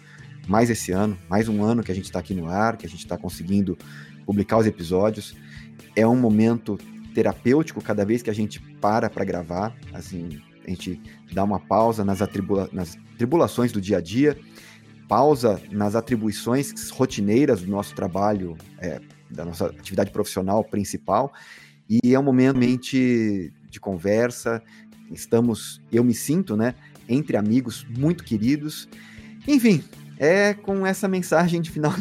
mais 0.46 0.70
esse 0.70 0.92
ano, 0.92 1.18
mais 1.28 1.48
um 1.48 1.64
ano 1.64 1.82
que 1.82 1.90
a 1.90 1.94
gente 1.94 2.04
está 2.04 2.20
aqui 2.20 2.32
no 2.34 2.48
ar, 2.48 2.76
que 2.76 2.86
a 2.86 2.88
gente 2.88 3.00
está 3.00 3.18
conseguindo 3.18 3.76
publicar 4.24 4.56
os 4.56 4.66
episódios. 4.66 5.34
É 5.96 6.06
um 6.06 6.16
momento 6.16 6.78
terapêutico 7.14 7.82
cada 7.82 8.04
vez 8.04 8.22
que 8.22 8.30
a 8.30 8.32
gente 8.32 8.60
para 8.80 9.08
para 9.08 9.24
gravar, 9.24 9.74
assim, 9.92 10.40
a 10.66 10.70
gente 10.70 11.00
dá 11.32 11.44
uma 11.44 11.60
pausa 11.60 12.04
nas, 12.04 12.22
atribula 12.22 12.68
nas 12.72 12.98
tribulações 13.16 13.70
do 13.70 13.80
dia 13.80 13.98
a 13.98 14.00
dia 14.00 14.36
pausa 15.08 15.60
nas 15.70 15.94
atribuições 15.94 16.90
rotineiras 16.90 17.62
do 17.62 17.70
nosso 17.70 17.94
trabalho, 17.94 18.56
é, 18.78 19.00
da 19.30 19.44
nossa 19.44 19.66
atividade 19.66 20.10
profissional 20.10 20.64
principal, 20.64 21.32
e 21.88 22.14
é 22.14 22.18
um 22.18 22.22
momento 22.22 22.90
de 22.90 23.80
conversa. 23.80 24.62
Estamos, 25.10 25.82
eu 25.92 26.02
me 26.02 26.14
sinto, 26.14 26.56
né, 26.56 26.74
entre 27.08 27.36
amigos 27.36 27.86
muito 27.96 28.24
queridos. 28.24 28.88
Enfim, 29.46 29.84
é 30.18 30.54
com 30.54 30.86
essa 30.86 31.08
mensagem 31.08 31.60
de 31.60 31.70
final 31.70 31.92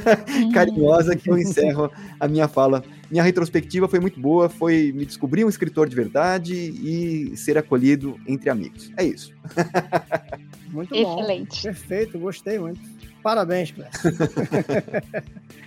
carinhosa 0.52 1.16
que 1.16 1.30
eu 1.30 1.38
encerro 1.38 1.90
a 2.18 2.28
minha 2.28 2.48
fala. 2.48 2.84
Minha 3.10 3.22
retrospectiva 3.22 3.88
foi 3.88 4.00
muito 4.00 4.20
boa, 4.20 4.48
foi 4.48 4.92
me 4.94 5.04
descobrir 5.04 5.44
um 5.44 5.48
escritor 5.48 5.88
de 5.88 5.96
verdade 5.96 6.54
e 6.54 7.36
ser 7.36 7.58
acolhido 7.58 8.18
entre 8.26 8.50
amigos. 8.50 8.90
É 8.96 9.04
isso. 9.04 9.32
Muito 10.72 10.88
bom. 10.88 11.20
Excelente. 11.20 11.62
Perfeito, 11.62 12.18
gostei 12.18 12.58
muito. 12.58 12.80
Parabéns, 13.22 13.72
Clécio. 13.72 14.10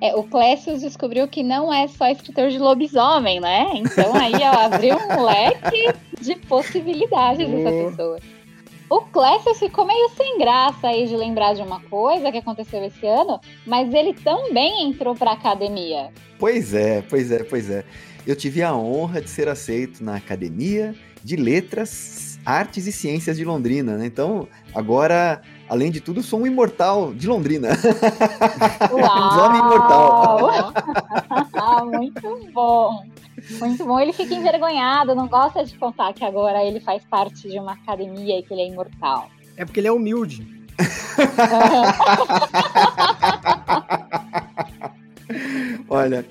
É, 0.00 0.14
o 0.14 0.22
Clécio 0.22 0.78
descobriu 0.78 1.26
que 1.26 1.42
não 1.42 1.74
é 1.74 1.88
só 1.88 2.08
escritor 2.08 2.50
de 2.50 2.58
lobisomem, 2.60 3.40
né? 3.40 3.68
Então 3.74 4.14
aí 4.14 4.32
ó, 4.34 4.66
abriu 4.66 4.96
um 4.96 5.24
leque 5.24 5.92
de 6.20 6.36
possibilidades 6.46 7.48
oh. 7.48 7.50
dessa 7.50 7.90
pessoa. 7.90 8.18
O 8.90 9.02
Clécio 9.02 9.54
ficou 9.54 9.86
meio 9.86 10.08
sem 10.16 10.38
graça 10.38 10.88
aí 10.88 11.06
de 11.06 11.14
lembrar 11.14 11.54
de 11.54 11.60
uma 11.60 11.80
coisa 11.80 12.32
que 12.32 12.38
aconteceu 12.38 12.82
esse 12.84 13.06
ano, 13.06 13.38
mas 13.66 13.92
ele 13.92 14.14
também 14.14 14.88
entrou 14.88 15.14
para 15.14 15.32
academia. 15.32 16.10
Pois 16.38 16.72
é, 16.72 17.02
pois 17.02 17.30
é, 17.30 17.44
pois 17.44 17.68
é. 17.68 17.84
Eu 18.26 18.34
tive 18.34 18.62
a 18.62 18.74
honra 18.74 19.20
de 19.20 19.28
ser 19.28 19.48
aceito 19.48 20.02
na 20.02 20.16
Academia 20.16 20.94
de 21.22 21.36
Letras 21.36 22.38
Artes 22.46 22.86
e 22.86 22.92
Ciências 22.92 23.36
de 23.36 23.44
Londrina, 23.44 23.98
né? 23.98 24.06
Então, 24.06 24.48
agora, 24.74 25.42
além 25.68 25.90
de 25.90 26.00
tudo, 26.00 26.22
sou 26.22 26.40
um 26.40 26.46
imortal 26.46 27.12
de 27.12 27.26
Londrina. 27.26 27.68
Uau! 28.90 29.38
um 29.38 29.44
homem 29.44 29.60
imortal. 29.60 30.72
Muito 31.92 32.50
bom. 32.52 33.04
Muito 33.58 33.84
bom. 33.84 34.00
Ele 34.00 34.12
fica 34.12 34.34
envergonhado, 34.34 35.14
não 35.14 35.28
gosta 35.28 35.64
de 35.64 35.78
contar 35.78 36.12
que 36.12 36.24
agora 36.24 36.64
ele 36.64 36.80
faz 36.80 37.04
parte 37.04 37.48
de 37.48 37.56
uma 37.58 37.72
academia 37.72 38.38
e 38.38 38.42
que 38.42 38.52
ele 38.52 38.62
é 38.62 38.68
imortal. 38.68 39.30
É 39.56 39.64
porque 39.64 39.80
ele 39.80 39.88
é 39.88 39.92
humilde. 39.92 40.46
Olha, 45.88 46.24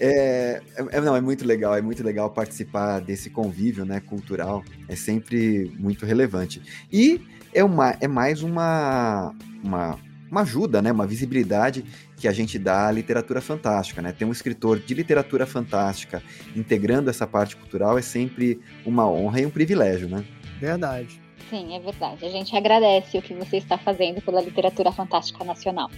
é, 0.00 0.60
é, 0.76 1.00
não, 1.00 1.14
é 1.14 1.20
muito 1.20 1.46
legal, 1.46 1.76
é 1.76 1.80
muito 1.80 2.02
legal 2.02 2.28
participar 2.30 3.00
desse 3.00 3.30
convívio 3.30 3.84
né, 3.84 4.00
cultural, 4.00 4.64
é 4.88 4.96
sempre 4.96 5.72
muito 5.78 6.04
relevante. 6.04 6.60
E 6.92 7.20
é, 7.54 7.62
uma, 7.62 7.94
é 8.00 8.08
mais 8.08 8.42
uma, 8.42 9.32
uma, 9.62 9.96
uma 10.28 10.40
ajuda, 10.40 10.82
né, 10.82 10.90
uma 10.90 11.06
visibilidade 11.06 11.84
que 12.22 12.28
a 12.28 12.32
gente 12.32 12.56
dá 12.56 12.86
à 12.86 12.92
literatura 12.92 13.40
fantástica. 13.40 14.00
Né? 14.00 14.12
Ter 14.12 14.24
um 14.24 14.30
escritor 14.30 14.78
de 14.78 14.94
literatura 14.94 15.44
fantástica 15.44 16.22
integrando 16.54 17.10
essa 17.10 17.26
parte 17.26 17.56
cultural 17.56 17.98
é 17.98 18.02
sempre 18.02 18.60
uma 18.86 19.10
honra 19.10 19.40
e 19.40 19.46
um 19.46 19.50
privilégio, 19.50 20.08
né? 20.08 20.24
Verdade. 20.60 21.20
Sim, 21.50 21.74
é 21.74 21.80
verdade. 21.80 22.24
A 22.24 22.28
gente 22.28 22.56
agradece 22.56 23.18
o 23.18 23.22
que 23.22 23.34
você 23.34 23.56
está 23.56 23.76
fazendo 23.76 24.22
pela 24.22 24.40
literatura 24.40 24.92
fantástica 24.92 25.44
nacional. 25.44 25.90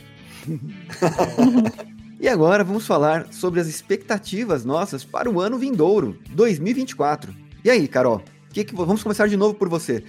E 2.20 2.28
agora 2.28 2.64
vamos 2.64 2.86
falar 2.86 3.30
sobre 3.32 3.60
as 3.60 3.66
expectativas 3.66 4.64
nossas 4.64 5.04
para 5.04 5.28
o 5.28 5.40
ano 5.40 5.58
vindouro, 5.58 6.18
2024. 6.30 7.34
E 7.62 7.68
aí, 7.68 7.86
Carol? 7.86 8.22
Que 8.50 8.64
que, 8.64 8.74
vamos 8.74 9.02
começar 9.02 9.26
de 9.26 9.36
novo 9.36 9.52
por 9.52 9.68
você. 9.68 10.02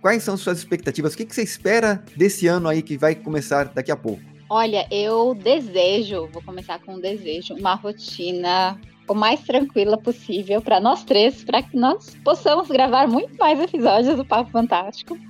Quais 0.00 0.22
são 0.22 0.36
suas 0.36 0.58
expectativas? 0.58 1.14
O 1.14 1.16
que, 1.16 1.24
que 1.24 1.34
você 1.34 1.42
espera 1.42 2.04
desse 2.16 2.46
ano 2.46 2.68
aí 2.68 2.80
que 2.80 2.96
vai 2.96 3.16
começar 3.16 3.64
daqui 3.68 3.90
a 3.90 3.96
pouco? 3.96 4.22
Olha, 4.50 4.86
eu 4.90 5.34
desejo, 5.34 6.26
vou 6.32 6.42
começar 6.42 6.78
com 6.78 6.94
um 6.94 7.00
desejo, 7.00 7.54
uma 7.54 7.74
rotina 7.74 8.78
o 9.08 9.14
mais 9.14 9.40
tranquila 9.40 9.96
possível 9.96 10.60
para 10.60 10.80
nós 10.80 11.02
três, 11.02 11.42
para 11.42 11.62
que 11.62 11.76
nós 11.76 12.14
possamos 12.22 12.68
gravar 12.68 13.08
muito 13.08 13.36
mais 13.36 13.58
episódios 13.58 14.16
do 14.16 14.24
Papo 14.24 14.50
Fantástico. 14.50 15.16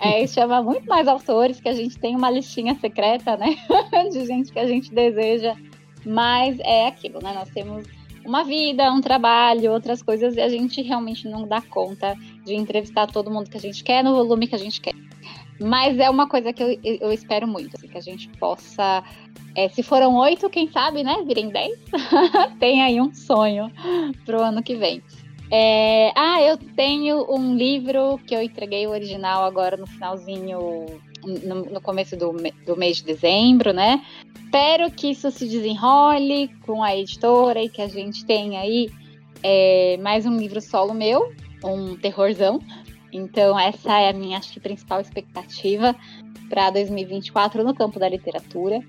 É, 0.00 0.26
chama 0.26 0.62
muito 0.62 0.86
mais 0.86 1.06
autores, 1.06 1.60
que 1.60 1.68
a 1.68 1.74
gente 1.74 1.98
tem 1.98 2.16
uma 2.16 2.30
listinha 2.30 2.74
secreta, 2.80 3.36
né? 3.36 3.56
de 4.10 4.24
gente 4.24 4.50
que 4.50 4.58
a 4.58 4.66
gente 4.66 4.90
deseja. 4.90 5.54
Mas 6.04 6.58
é 6.60 6.86
aquilo, 6.86 7.20
né? 7.22 7.34
Nós 7.34 7.50
temos 7.50 7.86
uma 8.24 8.42
vida, 8.42 8.90
um 8.90 9.02
trabalho, 9.02 9.70
outras 9.70 10.02
coisas, 10.02 10.34
e 10.34 10.40
a 10.40 10.48
gente 10.48 10.80
realmente 10.80 11.28
não 11.28 11.46
dá 11.46 11.60
conta 11.60 12.16
de 12.44 12.54
entrevistar 12.54 13.06
todo 13.06 13.30
mundo 13.30 13.50
que 13.50 13.58
a 13.58 13.60
gente 13.60 13.84
quer 13.84 14.02
no 14.02 14.14
volume 14.14 14.46
que 14.46 14.54
a 14.54 14.58
gente 14.58 14.80
quer. 14.80 14.94
Mas 15.60 15.98
é 15.98 16.08
uma 16.08 16.26
coisa 16.26 16.52
que 16.52 16.62
eu, 16.62 16.78
eu 16.82 17.12
espero 17.12 17.46
muito, 17.46 17.76
assim, 17.76 17.88
que 17.88 17.98
a 17.98 18.02
gente 18.02 18.28
possa. 18.38 19.04
É, 19.54 19.68
se 19.68 19.82
foram 19.82 20.16
oito, 20.16 20.48
quem 20.48 20.70
sabe, 20.70 21.02
né? 21.02 21.22
Virem 21.26 21.50
dez. 21.50 21.78
Tem 22.58 22.82
aí 22.82 23.00
um 23.00 23.12
sonho 23.12 23.70
pro 24.24 24.40
ano 24.40 24.62
que 24.62 24.74
vem. 24.74 25.02
É, 25.52 26.12
ah, 26.14 26.40
eu 26.40 26.56
tenho 26.56 27.26
um 27.28 27.56
livro 27.56 28.18
que 28.24 28.34
eu 28.34 28.40
entreguei 28.40 28.86
o 28.86 28.90
original 28.90 29.44
agora 29.44 29.76
no 29.76 29.86
finalzinho, 29.86 30.86
no, 31.24 31.64
no 31.64 31.80
começo 31.80 32.16
do, 32.16 32.32
do 32.64 32.76
mês 32.76 32.98
de 32.98 33.04
dezembro, 33.04 33.72
né? 33.72 34.00
Espero 34.44 34.90
que 34.92 35.10
isso 35.10 35.28
se 35.32 35.48
desenrole 35.48 36.48
com 36.64 36.84
a 36.84 36.96
editora 36.96 37.60
e 37.60 37.68
que 37.68 37.82
a 37.82 37.88
gente 37.88 38.24
tenha 38.24 38.60
aí 38.60 38.90
é, 39.42 39.98
mais 40.00 40.24
um 40.24 40.36
livro 40.36 40.60
solo 40.60 40.94
meu, 40.94 41.32
um 41.64 41.96
terrorzão. 41.96 42.60
Então, 43.12 43.58
essa 43.58 43.98
é 43.98 44.10
a 44.10 44.12
minha, 44.12 44.38
acho 44.38 44.52
que, 44.52 44.60
principal 44.60 45.00
expectativa 45.00 45.94
para 46.48 46.70
2024 46.70 47.64
no 47.64 47.74
campo 47.74 47.98
da 47.98 48.08
literatura. 48.08 48.80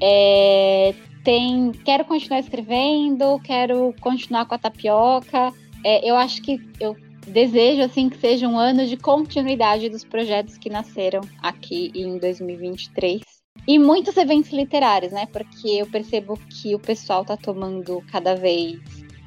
É, 0.00 0.94
tem, 1.24 1.72
quero 1.84 2.04
continuar 2.04 2.40
escrevendo, 2.40 3.38
quero 3.40 3.94
continuar 4.00 4.46
com 4.46 4.54
a 4.54 4.58
tapioca 4.58 5.52
é, 5.84 6.08
eu 6.08 6.16
acho 6.16 6.42
que 6.42 6.60
eu 6.80 6.96
desejo 7.26 7.82
assim 7.82 8.08
que 8.08 8.18
seja 8.18 8.48
um 8.48 8.58
ano 8.58 8.86
de 8.86 8.96
continuidade 8.96 9.88
dos 9.88 10.04
projetos 10.04 10.56
que 10.56 10.70
nasceram 10.70 11.20
aqui 11.42 11.92
em 11.94 12.18
2023 12.18 13.20
e 13.66 13.78
muitos 13.78 14.16
eventos 14.16 14.50
literários, 14.50 15.12
né? 15.12 15.26
Porque 15.26 15.68
eu 15.68 15.86
percebo 15.86 16.38
que 16.48 16.74
o 16.74 16.78
pessoal 16.78 17.24
tá 17.24 17.36
tomando 17.36 18.02
cada 18.10 18.34
vez 18.34 18.80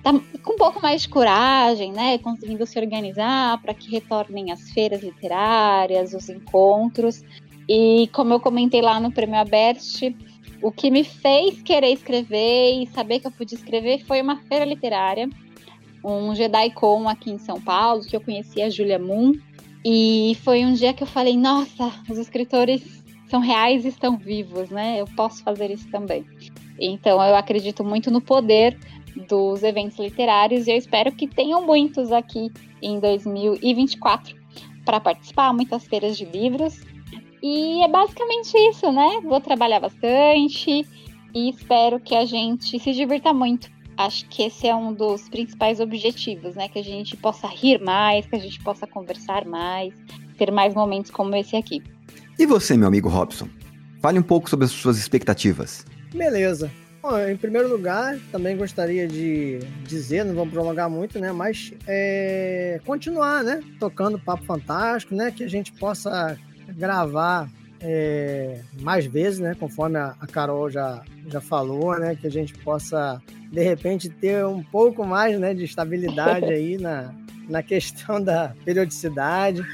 tá 0.04 0.12
com 0.44 0.54
um 0.54 0.58
pouco 0.58 0.82
mais 0.82 1.04
de 1.04 1.10
coragem, 1.10 1.92
né? 1.92 2.18
Conseguindo 2.18 2.66
se 2.66 2.80
organizar 2.80 3.62
para 3.62 3.74
que 3.74 3.90
retornem 3.90 4.52
as 4.52 4.72
feiras 4.72 5.02
literárias, 5.02 6.14
os 6.14 6.30
encontros. 6.30 7.24
E 7.68 8.10
como 8.12 8.34
eu 8.34 8.40
comentei 8.40 8.82
lá 8.82 9.00
no 9.00 9.12
Prêmio 9.12 9.40
Aberte, 9.40 10.16
o 10.62 10.72
que 10.72 10.92
me 10.92 11.04
fez 11.04 11.62
querer 11.62 11.92
escrever 11.92 12.84
e 12.84 12.88
saber 12.88 13.20
que 13.20 13.28
eu 13.28 13.32
podia 13.32 13.58
escrever 13.58 14.04
foi 14.06 14.22
uma 14.22 14.38
feira 14.38 14.66
literária, 14.66 15.30
um 16.04 16.34
JediCon 16.36 17.08
aqui 17.08 17.32
em 17.32 17.38
São 17.38 17.60
Paulo, 17.62 18.04
que 18.04 18.16
eu 18.16 18.22
conheci 18.22 18.62
a 18.62 18.70
Julia 18.70 19.00
Moon. 19.00 19.34
E 19.84 20.38
foi 20.44 20.64
um 20.64 20.74
dia 20.74 20.94
que 20.94 21.04
eu 21.04 21.08
falei: 21.08 21.36
nossa, 21.38 21.92
os 22.10 22.18
escritores 22.18 23.04
são 23.30 23.40
reais 23.40 23.86
e 23.86 23.88
estão 23.88 24.18
vivos, 24.18 24.70
né? 24.70 25.00
Eu 25.00 25.06
posso 25.16 25.44
fazer 25.44 25.72
isso 25.72 25.90
também. 25.90 26.26
Então 26.80 27.24
eu 27.24 27.36
acredito 27.36 27.84
muito 27.84 28.12
no 28.12 28.20
poder 28.20 28.78
dos 29.28 29.64
eventos 29.64 29.98
literários 30.00 30.68
e 30.68 30.72
eu 30.72 30.78
espero 30.78 31.12
que 31.12 31.28
tenham 31.28 31.66
muitos 31.66 32.12
aqui 32.12 32.52
em 32.82 33.00
2024 33.00 34.36
para 34.86 35.00
participar, 35.00 35.54
muitas 35.54 35.86
feiras 35.86 36.18
de 36.18 36.26
livros. 36.26 36.82
E 37.42 37.84
é 37.84 37.88
basicamente 37.88 38.56
isso, 38.70 38.92
né? 38.92 39.20
Vou 39.24 39.42
trabalhar 39.42 39.80
bastante 39.80 40.86
e 41.34 41.50
espero 41.50 42.00
que 42.00 42.16
a 42.16 42.26
gente 42.26 42.80
se 42.80 42.94
divirta 42.94 43.34
muito. 43.34 43.70
Acho 43.98 44.28
que 44.30 44.44
esse 44.44 44.68
é 44.68 44.76
um 44.76 44.94
dos 44.94 45.28
principais 45.30 45.80
objetivos, 45.80 46.56
né? 46.56 46.68
Que 46.68 46.80
a 46.80 46.84
gente 46.84 47.18
possa 47.18 47.48
rir 47.48 47.80
mais, 47.82 48.26
que 48.26 48.36
a 48.36 48.40
gente 48.40 48.62
possa 48.64 48.88
conversar 48.88 49.46
mais, 49.46 49.94
ter 50.38 50.52
mais 50.52 50.74
momentos 50.74 51.12
como 51.12 51.36
esse 51.36 51.56
aqui. 51.56 51.84
E 52.38 52.46
você, 52.46 52.78
meu 52.78 52.88
amigo 52.88 53.10
Robson? 53.10 53.48
Fale 54.02 54.18
um 54.18 54.24
pouco 54.24 54.50
sobre 54.50 54.66
as 54.66 54.72
suas 54.72 54.98
expectativas. 54.98 55.86
Beleza. 56.14 56.72
Bom, 57.02 57.18
em 57.18 57.36
primeiro 57.36 57.68
lugar, 57.68 58.20
também 58.32 58.56
gostaria 58.56 59.08
de 59.08 59.58
dizer, 59.88 60.24
não 60.24 60.36
vamos 60.36 60.54
prolongar 60.54 60.88
muito, 60.88 61.18
né? 61.20 61.32
Mas 61.32 61.74
é, 61.88 62.80
continuar, 62.86 63.44
né? 63.44 63.64
Tocando 63.80 64.20
Papo 64.20 64.44
Fantástico, 64.44 65.16
né? 65.16 65.32
Que 65.32 65.44
a 65.44 65.50
gente 65.50 65.72
possa 65.74 66.38
gravar 66.78 67.50
é, 67.80 68.62
mais 68.80 69.08
vezes, 69.08 69.40
né? 69.40 69.56
Conforme 69.60 69.98
a, 69.98 70.16
a, 70.20 70.28
Carol 70.28 70.70
já, 70.70 71.04
já 71.26 71.42
falou, 71.42 71.98
né? 72.00 72.16
Que 72.16 72.28
a 72.28 72.32
gente 72.32 72.54
possa, 72.60 73.20
de 73.52 73.64
repente, 73.64 74.08
ter 74.08 74.46
um 74.46 74.62
pouco 74.62 75.04
mais 75.04 75.40
né, 75.40 75.56
de 75.56 75.64
estabilidade 75.64 76.46
aí 76.46 76.78
na, 76.80 77.12
na 77.50 77.64
questão 77.64 78.22
da 78.22 78.54
periodicidade. 78.64 79.66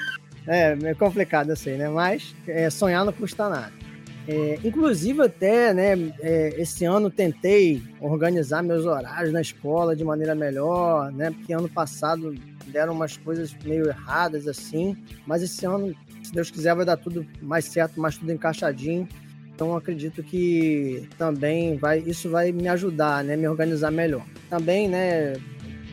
É, 0.47 0.77
é 0.81 0.93
complicado, 0.93 1.53
sei, 1.57 1.75
né? 1.75 1.89
Mas 1.89 2.33
é, 2.47 2.69
sonhar 2.69 3.03
não 3.03 3.11
custa 3.11 3.49
nada. 3.49 3.86
É, 4.27 4.59
inclusive, 4.61 5.21
até 5.21 5.73
né, 5.73 5.93
é, 6.19 6.53
esse 6.61 6.83
ano 6.83 7.09
tentei 7.09 7.81
organizar 8.01 8.61
meus 8.61 8.85
horários 8.85 9.31
na 9.31 9.39
escola 9.39 9.95
de 9.95 10.03
maneira 10.03 10.35
melhor, 10.35 11.09
né? 11.13 11.31
Porque 11.31 11.53
ano 11.53 11.69
passado 11.69 12.35
deram 12.67 12.91
umas 12.91 13.15
coisas 13.15 13.55
meio 13.63 13.87
erradas 13.87 14.45
assim, 14.45 14.97
mas 15.25 15.41
esse 15.41 15.65
ano, 15.65 15.95
se 16.21 16.33
Deus 16.33 16.51
quiser, 16.51 16.75
vai 16.75 16.83
dar 16.83 16.97
tudo 16.97 17.25
mais 17.41 17.65
certo, 17.65 18.01
mais 18.01 18.17
tudo 18.17 18.33
encaixadinho. 18.33 19.07
Então 19.55 19.75
acredito 19.75 20.21
que 20.21 21.07
também 21.17 21.77
vai, 21.77 21.99
isso 21.99 22.29
vai 22.29 22.51
me 22.51 22.67
ajudar, 22.67 23.23
né, 23.23 23.37
me 23.37 23.47
organizar 23.47 23.91
melhor. 23.91 24.25
Também, 24.49 24.89
né, 24.89 25.37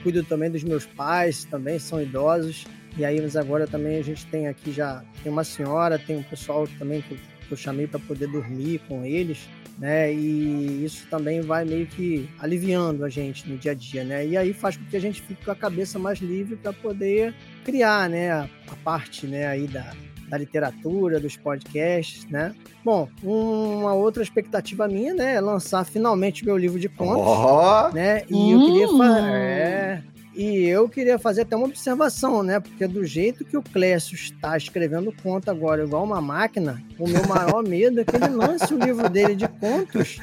cuido 0.02 0.24
também 0.24 0.50
dos 0.50 0.64
meus 0.64 0.84
pais, 0.84 1.44
também 1.44 1.78
são 1.78 2.02
idosos. 2.02 2.66
E 2.98 3.04
aí, 3.04 3.20
mas 3.20 3.36
agora 3.36 3.66
também 3.66 3.98
a 3.98 4.02
gente 4.02 4.26
tem 4.26 4.48
aqui 4.48 4.72
já 4.72 5.04
tem 5.22 5.30
uma 5.30 5.44
senhora, 5.44 5.98
tem 5.98 6.16
um 6.16 6.22
pessoal 6.22 6.66
também 6.78 7.00
que 7.00 7.18
eu 7.52 7.56
chamei 7.56 7.86
para 7.86 8.00
poder 8.00 8.28
dormir 8.28 8.80
com 8.88 9.04
eles, 9.04 9.48
né? 9.78 10.12
E 10.12 10.84
isso 10.84 11.06
também 11.10 11.40
vai 11.40 11.64
meio 11.64 11.86
que 11.86 12.28
aliviando 12.38 13.04
a 13.04 13.08
gente 13.08 13.48
no 13.48 13.56
dia 13.56 13.72
a 13.72 13.74
dia, 13.74 14.04
né? 14.04 14.26
E 14.26 14.36
aí 14.36 14.52
faz 14.52 14.76
com 14.76 14.84
que 14.84 14.96
a 14.96 15.00
gente 15.00 15.20
fique 15.22 15.44
com 15.44 15.50
a 15.50 15.56
cabeça 15.56 15.98
mais 15.98 16.20
livre 16.20 16.56
para 16.56 16.72
poder 16.72 17.34
criar, 17.64 18.08
né? 18.08 18.32
A, 18.32 18.48
parte, 18.82 19.26
né? 19.26 19.46
Aí 19.46 19.66
da, 19.66 19.92
da 20.28 20.38
literatura, 20.38 21.20
dos 21.20 21.36
podcasts, 21.36 22.26
né? 22.26 22.54
Bom, 22.84 23.08
uma 23.22 23.94
outra 23.94 24.22
expectativa 24.22 24.86
minha, 24.86 25.14
né, 25.14 25.36
é 25.36 25.40
lançar 25.40 25.84
finalmente 25.84 26.44
meu 26.44 26.56
livro 26.56 26.78
de 26.78 26.88
contos, 26.88 27.26
oh! 27.26 27.94
né? 27.94 28.22
E 28.28 28.34
hum. 28.34 28.52
eu 28.52 28.66
queria 28.66 28.88
fazer, 28.88 29.30
é, 29.30 30.02
e 30.34 30.66
eu 30.66 30.88
queria 30.88 31.18
fazer 31.18 31.42
até 31.42 31.54
uma 31.54 31.66
observação, 31.66 32.42
né? 32.42 32.58
Porque 32.58 32.86
do 32.86 33.04
jeito 33.04 33.44
que 33.44 33.56
o 33.56 33.62
Clécio 33.62 34.14
está 34.14 34.56
escrevendo 34.56 35.14
conto 35.22 35.50
agora, 35.50 35.84
igual 35.84 36.02
uma 36.02 36.20
máquina, 36.20 36.82
o 36.98 37.08
meu 37.08 37.26
maior 37.26 37.62
medo 37.66 38.00
é 38.00 38.04
que 38.04 38.16
ele 38.16 38.28
lance 38.28 38.72
o 38.74 38.78
livro 38.78 39.08
dele 39.08 39.36
de 39.36 39.46
contos 39.46 40.18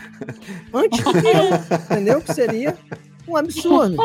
antes 0.74 1.00
que 1.02 1.10
eu, 1.10 1.76
entendeu? 1.96 2.22
Que 2.22 2.34
seria 2.34 2.78
um 3.28 3.38
absurdo, 3.38 3.98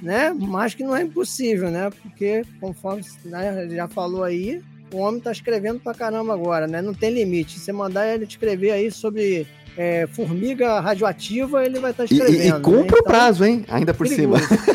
né? 0.00 0.34
Mas 0.38 0.74
que 0.74 0.82
não 0.82 0.96
é 0.96 1.02
impossível, 1.02 1.70
né? 1.70 1.90
Porque, 2.02 2.42
conforme 2.58 3.02
né, 3.24 3.68
já 3.70 3.86
falou 3.86 4.24
aí, 4.24 4.62
o 4.92 4.98
homem 4.98 5.18
está 5.18 5.30
escrevendo 5.30 5.80
pra 5.80 5.94
caramba 5.94 6.32
agora, 6.32 6.66
né? 6.66 6.80
Não 6.80 6.94
tem 6.94 7.10
limite. 7.10 7.58
Se 7.58 7.66
você 7.66 7.72
mandar 7.72 8.06
ele 8.06 8.24
escrever 8.24 8.70
aí 8.70 8.90
sobre 8.90 9.46
é, 9.76 10.06
formiga 10.06 10.80
radioativa, 10.80 11.64
ele 11.64 11.78
vai 11.78 11.90
estar 11.90 12.06
tá 12.06 12.12
escrevendo. 12.12 12.42
E, 12.42 12.48
e 12.48 12.52
cumpre 12.52 12.80
né? 12.80 12.86
então, 12.86 12.98
o 12.98 13.04
prazo, 13.04 13.44
hein? 13.44 13.64
Ainda 13.68 13.94
por 13.94 14.08
perigoso. 14.08 14.46
cima. 14.46 14.69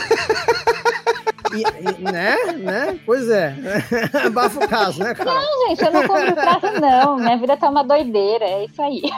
E, 1.56 1.62
e, 1.62 2.02
né? 2.12 2.36
né? 2.58 3.00
Pois 3.06 3.30
é. 3.30 3.56
Abafa 4.26 4.64
o 4.64 4.68
caso, 4.68 5.00
né, 5.00 5.14
cara? 5.14 5.34
Não, 5.34 5.68
gente, 5.68 5.84
eu 5.84 5.92
não 5.92 6.08
compro 6.08 6.34
prato, 6.34 6.80
não. 6.80 7.18
Minha 7.18 7.38
vida 7.38 7.58
tá 7.58 7.70
uma 7.70 7.84
doideira, 7.84 8.46
é 8.46 8.66
isso 8.66 8.82
aí. 8.82 9.02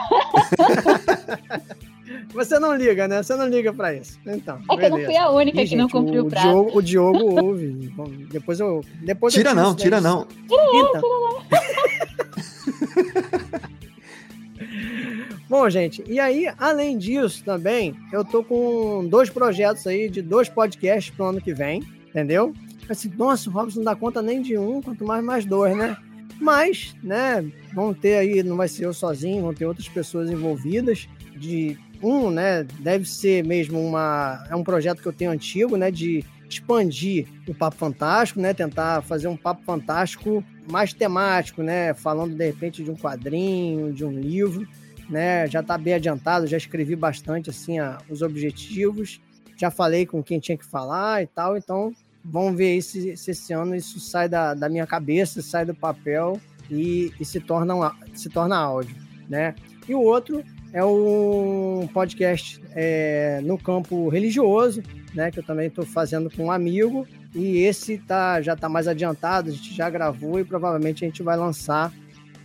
Você 2.32 2.58
não 2.58 2.74
liga, 2.74 3.08
né? 3.08 3.22
Você 3.22 3.34
não 3.36 3.46
liga 3.46 3.72
pra 3.72 3.94
isso. 3.94 4.18
Então. 4.26 4.60
É 4.70 4.76
que 4.76 4.84
eu 4.84 4.90
não 4.90 5.04
fui 5.04 5.16
a 5.16 5.30
única 5.30 5.58
e, 5.58 5.62
que 5.62 5.66
gente, 5.66 5.78
não 5.78 5.88
cumpriu 5.88 6.24
o 6.24 6.28
prazo. 6.28 6.48
Diogo, 6.48 6.78
o 6.78 6.82
Diogo 6.82 7.44
ouve. 7.44 7.66
Bom, 7.94 8.06
depois 8.30 8.60
eu. 8.60 8.84
Depois 9.02 9.34
tira, 9.34 9.50
eu 9.50 9.54
não, 9.54 9.74
tira 9.74 10.00
não, 10.00 10.26
tira 10.26 10.46
não. 10.48 10.48
Tira 10.48 10.62
não, 10.64 10.92
tira 10.92 11.02
não. 13.52 13.68
Bom, 15.48 15.68
gente, 15.70 16.04
e 16.06 16.20
aí, 16.20 16.46
além 16.58 16.98
disso 16.98 17.42
também, 17.42 17.96
eu 18.12 18.22
tô 18.22 18.44
com 18.44 19.06
dois 19.08 19.30
projetos 19.30 19.86
aí 19.86 20.10
de 20.10 20.20
dois 20.20 20.46
podcasts 20.48 21.14
pro 21.14 21.24
ano 21.24 21.40
que 21.40 21.54
vem 21.54 21.82
entendeu? 22.08 22.52
Assim, 22.88 23.10
nossa, 23.16 23.48
o 23.48 23.52
Robson 23.52 23.78
não 23.78 23.84
dá 23.84 23.96
conta 23.96 24.22
nem 24.22 24.40
de 24.40 24.56
um, 24.56 24.80
quanto 24.80 25.04
mais 25.04 25.24
mais 25.24 25.44
dois, 25.44 25.76
né? 25.76 25.96
Mas, 26.40 26.94
né, 27.02 27.44
vão 27.74 27.92
ter 27.92 28.16
aí, 28.16 28.42
não 28.42 28.56
vai 28.56 28.68
ser 28.68 28.86
eu 28.86 28.94
sozinho, 28.94 29.42
vão 29.42 29.54
ter 29.54 29.66
outras 29.66 29.88
pessoas 29.88 30.30
envolvidas. 30.30 31.08
De 31.36 31.78
um, 32.02 32.30
né, 32.30 32.64
deve 32.80 33.08
ser 33.08 33.44
mesmo 33.44 33.80
uma 33.80 34.44
é 34.48 34.56
um 34.56 34.64
projeto 34.64 35.02
que 35.02 35.06
eu 35.06 35.12
tenho 35.12 35.30
antigo, 35.30 35.76
né, 35.76 35.90
de 35.90 36.24
expandir 36.48 37.26
o 37.46 37.54
papo 37.54 37.76
fantástico, 37.76 38.40
né, 38.40 38.54
tentar 38.54 39.02
fazer 39.02 39.28
um 39.28 39.36
papo 39.36 39.62
fantástico 39.64 40.42
mais 40.70 40.92
temático, 40.92 41.62
né, 41.62 41.92
falando 41.94 42.34
de 42.34 42.46
repente 42.46 42.82
de 42.82 42.90
um 42.90 42.96
quadrinho, 42.96 43.92
de 43.92 44.04
um 44.04 44.10
livro, 44.10 44.66
né, 45.08 45.46
já 45.46 45.60
está 45.60 45.76
bem 45.76 45.94
adiantado, 45.94 46.46
já 46.46 46.56
escrevi 46.56 46.96
bastante 46.96 47.50
assim 47.50 47.78
a, 47.78 47.98
os 48.08 48.22
objetivos 48.22 49.20
já 49.58 49.70
falei 49.70 50.06
com 50.06 50.22
quem 50.22 50.38
tinha 50.38 50.56
que 50.56 50.64
falar 50.64 51.22
e 51.22 51.26
tal, 51.26 51.56
então 51.56 51.92
vamos 52.24 52.56
ver 52.56 52.80
se, 52.80 53.16
se 53.16 53.32
esse 53.32 53.52
ano 53.52 53.74
isso 53.74 53.98
sai 53.98 54.28
da, 54.28 54.54
da 54.54 54.68
minha 54.68 54.86
cabeça, 54.86 55.42
sai 55.42 55.64
do 55.64 55.74
papel 55.74 56.40
e, 56.70 57.12
e 57.18 57.24
se, 57.24 57.40
torna 57.40 57.74
um, 57.74 57.90
se 58.14 58.30
torna 58.30 58.56
áudio, 58.56 58.94
né? 59.28 59.54
E 59.88 59.94
o 59.94 60.00
outro 60.00 60.44
é 60.72 60.84
um 60.84 61.88
podcast 61.92 62.62
é, 62.74 63.40
no 63.42 63.58
campo 63.58 64.08
religioso, 64.08 64.82
né? 65.12 65.30
Que 65.30 65.40
eu 65.40 65.42
também 65.44 65.66
estou 65.66 65.84
fazendo 65.84 66.30
com 66.30 66.44
um 66.44 66.52
amigo. 66.52 67.06
E 67.34 67.58
esse 67.58 67.98
tá, 67.98 68.40
já 68.40 68.54
está 68.54 68.68
mais 68.68 68.86
adiantado, 68.86 69.50
a 69.50 69.52
gente 69.52 69.74
já 69.74 69.90
gravou 69.90 70.38
e 70.38 70.44
provavelmente 70.44 71.04
a 71.04 71.08
gente 71.08 71.22
vai 71.22 71.36
lançar 71.36 71.92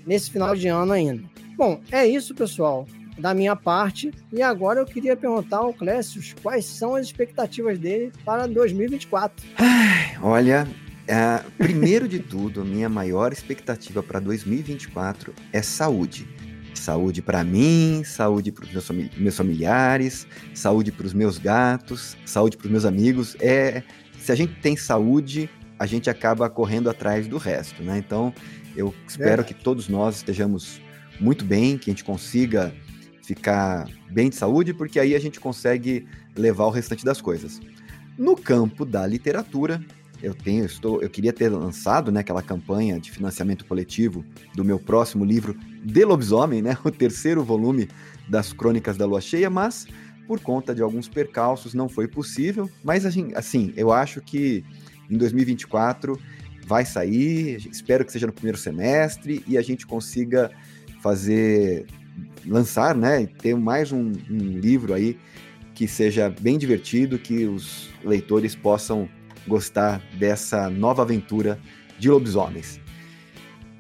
nesse 0.05 0.31
final 0.31 0.55
de 0.55 0.67
ano 0.67 0.93
ainda. 0.93 1.23
Bom, 1.55 1.79
é 1.91 2.05
isso, 2.05 2.33
pessoal 2.33 2.87
da 3.17 3.33
minha 3.33 3.55
parte. 3.55 4.11
E 4.31 4.41
agora 4.41 4.79
eu 4.79 4.85
queria 4.85 5.15
perguntar 5.15 5.57
ao 5.57 5.73
Clécio 5.73 6.21
quais 6.41 6.65
são 6.65 6.95
as 6.95 7.05
expectativas 7.07 7.77
dele 7.77 8.11
para 8.25 8.47
2024. 8.47 9.45
Ai, 9.57 10.17
olha, 10.21 10.67
é, 11.07 11.41
primeiro 11.57 12.07
de 12.07 12.19
tudo, 12.19 12.61
a 12.61 12.65
minha 12.65 12.89
maior 12.89 13.33
expectativa 13.33 14.01
para 14.01 14.19
2024 14.19 15.33
é 15.51 15.61
saúde. 15.61 16.27
Saúde 16.73 17.21
para 17.21 17.43
mim, 17.43 18.03
saúde 18.03 18.51
para 18.51 18.65
os 18.65 18.71
meus, 18.71 18.89
meus 19.15 19.37
familiares, 19.37 20.27
saúde 20.53 20.91
para 20.91 21.05
os 21.05 21.13
meus 21.13 21.37
gatos, 21.37 22.17
saúde 22.25 22.57
para 22.57 22.65
os 22.65 22.71
meus 22.71 22.85
amigos. 22.85 23.37
É, 23.39 23.83
se 24.17 24.31
a 24.31 24.35
gente 24.35 24.55
tem 24.55 24.75
saúde, 24.75 25.49
a 25.77 25.85
gente 25.85 26.09
acaba 26.09 26.49
correndo 26.49 26.89
atrás 26.89 27.27
do 27.27 27.37
resto, 27.37 27.83
né? 27.83 27.97
Então, 27.97 28.33
eu 28.75 28.93
espero 29.07 29.41
é. 29.41 29.45
que 29.45 29.53
todos 29.53 29.87
nós 29.87 30.17
estejamos 30.17 30.81
muito 31.19 31.45
bem, 31.45 31.77
que 31.77 31.89
a 31.89 31.93
gente 31.93 32.03
consiga 32.03 32.73
ficar 33.23 33.87
bem 34.11 34.29
de 34.29 34.35
saúde, 34.35 34.73
porque 34.73 34.99
aí 34.99 35.15
a 35.15 35.19
gente 35.19 35.39
consegue 35.39 36.05
levar 36.35 36.65
o 36.65 36.69
restante 36.69 37.05
das 37.05 37.21
coisas. 37.21 37.59
No 38.17 38.35
campo 38.35 38.85
da 38.85 39.07
literatura, 39.07 39.83
eu 40.21 40.33
tenho, 40.33 40.65
estou, 40.65 41.01
eu 41.01 41.09
queria 41.09 41.33
ter 41.33 41.49
lançado 41.49 42.11
né, 42.11 42.19
aquela 42.19 42.41
campanha 42.41 42.99
de 42.99 43.11
financiamento 43.11 43.65
coletivo 43.65 44.23
do 44.55 44.63
meu 44.63 44.79
próximo 44.79 45.25
livro 45.25 45.57
De 45.83 46.05
Lobisomem, 46.05 46.61
né, 46.61 46.77
o 46.83 46.91
terceiro 46.91 47.43
volume 47.43 47.89
das 48.27 48.53
Crônicas 48.53 48.97
da 48.97 49.05
Lua 49.05 49.19
Cheia, 49.19 49.49
mas 49.49 49.87
por 50.27 50.39
conta 50.39 50.73
de 50.73 50.81
alguns 50.81 51.07
percalços 51.07 51.73
não 51.73 51.89
foi 51.89 52.07
possível. 52.07 52.69
Mas 52.83 53.05
assim, 53.05 53.73
eu 53.75 53.91
acho 53.91 54.21
que 54.21 54.63
em 55.09 55.17
2024 55.17 56.17
vai 56.65 56.85
sair, 56.85 57.57
espero 57.69 58.05
que 58.05 58.11
seja 58.11 58.27
no 58.27 58.33
primeiro 58.33 58.57
semestre 58.57 59.43
e 59.45 59.57
a 59.57 59.61
gente 59.61 59.85
consiga 59.85 60.49
fazer 61.01 61.85
lançar, 62.45 62.95
né? 62.95 63.25
Ter 63.25 63.55
mais 63.55 63.91
um, 63.91 64.11
um 64.29 64.59
livro 64.59 64.93
aí 64.93 65.17
que 65.73 65.87
seja 65.87 66.29
bem 66.29 66.57
divertido, 66.57 67.17
que 67.17 67.45
os 67.45 67.89
leitores 68.03 68.55
possam 68.55 69.09
gostar 69.47 70.01
dessa 70.17 70.69
nova 70.69 71.01
aventura 71.01 71.59
de 71.97 72.09
lobisomens. 72.09 72.79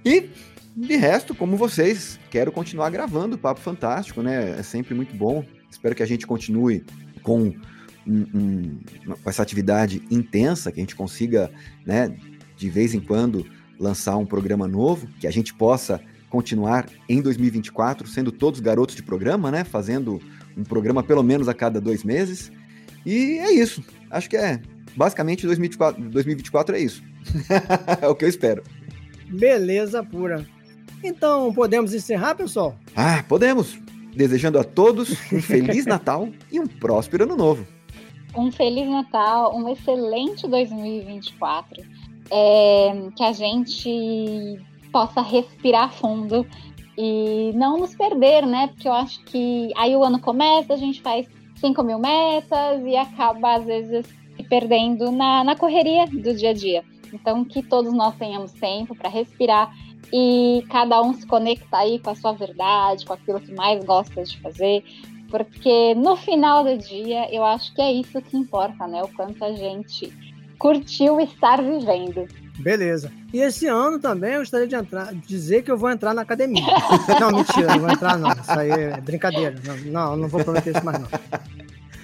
E 0.03 0.29
de 0.75 0.95
resto, 0.95 1.35
como 1.35 1.55
vocês, 1.55 2.19
quero 2.31 2.51
continuar 2.51 2.89
gravando 2.89 3.35
o 3.35 3.39
Papo 3.39 3.61
Fantástico, 3.61 4.21
né? 4.21 4.59
É 4.59 4.63
sempre 4.63 4.95
muito 4.95 5.15
bom. 5.15 5.45
Espero 5.69 5.93
que 5.93 6.03
a 6.03 6.05
gente 6.05 6.25
continue 6.25 6.83
com, 7.21 7.53
um, 8.07 8.25
um, 8.33 8.79
com 9.21 9.29
essa 9.29 9.43
atividade 9.43 10.01
intensa, 10.09 10.71
que 10.71 10.79
a 10.79 10.83
gente 10.83 10.95
consiga, 10.95 11.51
né, 11.85 12.15
de 12.55 12.69
vez 12.69 12.93
em 12.93 12.99
quando, 12.99 13.45
lançar 13.79 14.17
um 14.17 14.25
programa 14.25 14.67
novo, 14.67 15.07
que 15.19 15.27
a 15.27 15.31
gente 15.31 15.53
possa 15.53 16.01
continuar 16.33 16.89
em 17.07 17.21
2024 17.21 18.07
sendo 18.07 18.31
todos 18.31 18.59
garotos 18.59 18.95
de 18.95 19.03
programa, 19.03 19.51
né? 19.51 19.63
Fazendo 19.63 20.19
um 20.57 20.63
programa 20.63 21.03
pelo 21.03 21.21
menos 21.21 21.47
a 21.47 21.53
cada 21.53 21.79
dois 21.79 22.03
meses. 22.03 22.51
E 23.05 23.37
é 23.37 23.51
isso. 23.51 23.83
Acho 24.09 24.27
que 24.31 24.35
é 24.35 24.59
basicamente 24.95 25.45
2024, 25.45 26.09
2024 26.09 26.75
é 26.75 26.79
isso. 26.79 27.03
é 28.01 28.07
o 28.07 28.15
que 28.15 28.25
eu 28.25 28.29
espero. 28.29 28.63
Beleza 29.29 30.03
pura. 30.03 30.43
Então, 31.03 31.53
podemos 31.53 31.93
encerrar, 31.93 32.33
pessoal? 32.33 32.79
Ah, 32.95 33.23
podemos. 33.29 33.77
Desejando 34.15 34.57
a 34.57 34.63
todos 34.63 35.11
um 35.31 35.37
Feliz 35.41 35.85
Natal 35.85 36.29
e 36.51 36.59
um 36.59 36.65
próspero 36.65 37.25
Ano 37.25 37.35
Novo. 37.35 37.67
Um 38.35 38.51
Feliz 38.51 38.89
Natal, 38.89 39.55
um 39.55 39.71
excelente 39.71 40.47
2024. 40.47 41.83
É, 42.31 43.09
que 43.15 43.23
a 43.23 43.33
gente 43.33 44.59
possa 44.93 45.21
respirar 45.21 45.91
fundo 45.91 46.47
e 46.97 47.51
não 47.55 47.79
nos 47.79 47.95
perder, 47.95 48.45
né? 48.45 48.67
Porque 48.67 48.87
eu 48.87 48.93
acho 48.93 49.21
que 49.25 49.71
aí 49.75 49.95
o 49.95 50.03
ano 50.03 50.19
começa, 50.19 50.73
a 50.73 50.77
gente 50.77 51.01
faz 51.01 51.27
5 51.55 51.83
mil 51.83 51.97
metas 51.97 52.85
e 52.85 52.95
acaba, 52.95 53.55
às 53.55 53.65
vezes, 53.65 54.05
se 54.37 54.43
perdendo 54.43 55.11
na, 55.11 55.43
na 55.43 55.55
correria 55.55 56.05
do 56.05 56.33
dia 56.33 56.51
a 56.51 56.53
dia. 56.53 56.83
Então, 57.11 57.43
que 57.43 57.63
todos 57.63 57.91
nós 57.93 58.15
tenhamos 58.15 58.51
tempo 58.53 58.95
para 58.95 59.09
respirar 59.09 59.73
e 60.11 60.63
cada 60.69 61.01
um 61.01 61.13
se 61.13 61.25
conectar 61.25 61.79
aí 61.79 61.97
com 61.97 62.11
a 62.11 62.15
sua 62.15 62.33
verdade, 62.33 63.05
com 63.05 63.13
aquilo 63.13 63.39
que 63.41 63.53
mais 63.53 63.83
gosta 63.83 64.23
de 64.23 64.39
fazer, 64.39 64.83
porque 65.29 65.95
no 65.95 66.15
final 66.15 66.63
do 66.63 66.77
dia 66.77 67.33
eu 67.33 67.43
acho 67.43 67.73
que 67.73 67.81
é 67.81 67.91
isso 67.91 68.21
que 68.21 68.37
importa, 68.37 68.85
né? 68.85 69.01
O 69.01 69.07
quanto 69.07 69.43
a 69.43 69.51
gente 69.53 70.13
curtiu 70.59 71.19
estar 71.19 71.61
vivendo. 71.61 72.27
Beleza. 72.59 73.11
E 73.33 73.39
esse 73.39 73.67
ano 73.67 73.99
também 73.99 74.33
eu 74.33 74.39
gostaria 74.39 74.67
de 74.67 74.75
entrar, 74.75 75.13
dizer 75.13 75.63
que 75.63 75.71
eu 75.71 75.77
vou 75.77 75.89
entrar 75.89 76.13
na 76.13 76.21
academia. 76.21 76.63
não, 77.19 77.31
mentira, 77.31 77.67
não 77.67 77.79
vou 77.79 77.89
entrar 77.89 78.17
não. 78.17 78.31
Isso 78.31 78.51
aí 78.51 78.69
é 78.69 79.01
brincadeira. 79.01 79.55
Não, 79.65 79.77
não, 79.91 80.17
não 80.17 80.27
vou 80.27 80.43
prometer 80.43 80.75
isso 80.75 80.85
mais 80.85 80.99
não. 80.99 81.07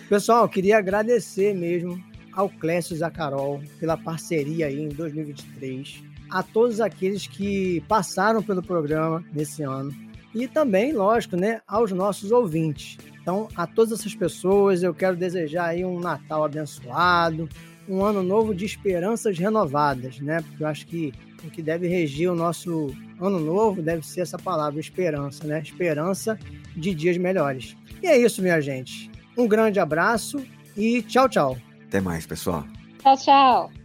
Pessoal, 0.10 0.50
queria 0.50 0.78
agradecer 0.80 1.54
mesmo 1.54 2.02
ao 2.34 2.50
Clécio 2.50 2.98
e 2.98 3.04
a 3.04 3.12
Carol 3.12 3.62
pela 3.80 3.96
parceria 3.96 4.68
aí 4.68 4.82
em 4.82 4.90
2023, 4.90 6.04
a 6.32 6.42
todos 6.42 6.82
aqueles 6.82 7.28
que 7.28 7.84
passaram 7.88 8.42
pelo 8.42 8.64
programa 8.64 9.24
nesse 9.34 9.62
ano 9.62 9.94
e 10.34 10.48
também, 10.48 10.94
lógico, 10.94 11.36
né, 11.36 11.62
aos 11.68 11.92
nossos 11.92 12.32
ouvintes. 12.32 12.98
Então, 13.22 13.48
a 13.56 13.68
todas 13.68 14.00
essas 14.00 14.16
pessoas, 14.16 14.84
eu 14.84 14.94
quero 14.94 15.16
desejar 15.16 15.66
aí 15.66 15.84
um 15.84 16.00
Natal 16.00 16.44
abençoado, 16.44 17.50
um 17.90 18.06
ano 18.06 18.22
novo 18.22 18.54
de 18.54 18.66
esperanças 18.66 19.38
renovadas, 19.38 20.20
né? 20.20 20.42
Porque 20.42 20.64
eu 20.64 20.68
acho 20.68 20.86
que 20.86 21.12
o 21.44 21.50
que 21.50 21.62
deve 21.62 21.88
regir 21.88 22.32
o 22.32 22.36
nosso 22.36 22.96
ano 23.20 23.40
novo 23.40 23.82
deve 23.82 24.06
ser 24.06 24.22
essa 24.22 24.38
palavra, 24.38 24.80
esperança, 24.80 25.46
né? 25.46 25.60
Esperança 25.60 26.38
de 26.76 26.94
dias 26.94 27.18
melhores. 27.18 27.76
E 28.02 28.08
é 28.08 28.18
isso, 28.18 28.42
minha 28.42 28.62
gente. 28.62 29.10
Um 29.38 29.48
grande 29.48 29.80
abraço 29.80 30.42
e 30.78 31.02
tchau, 31.02 31.28
tchau. 31.28 31.58
Até 31.88 32.00
mais, 32.00 32.26
pessoal. 32.26 32.66
Tchau, 33.02 33.18
tchau. 33.18 33.79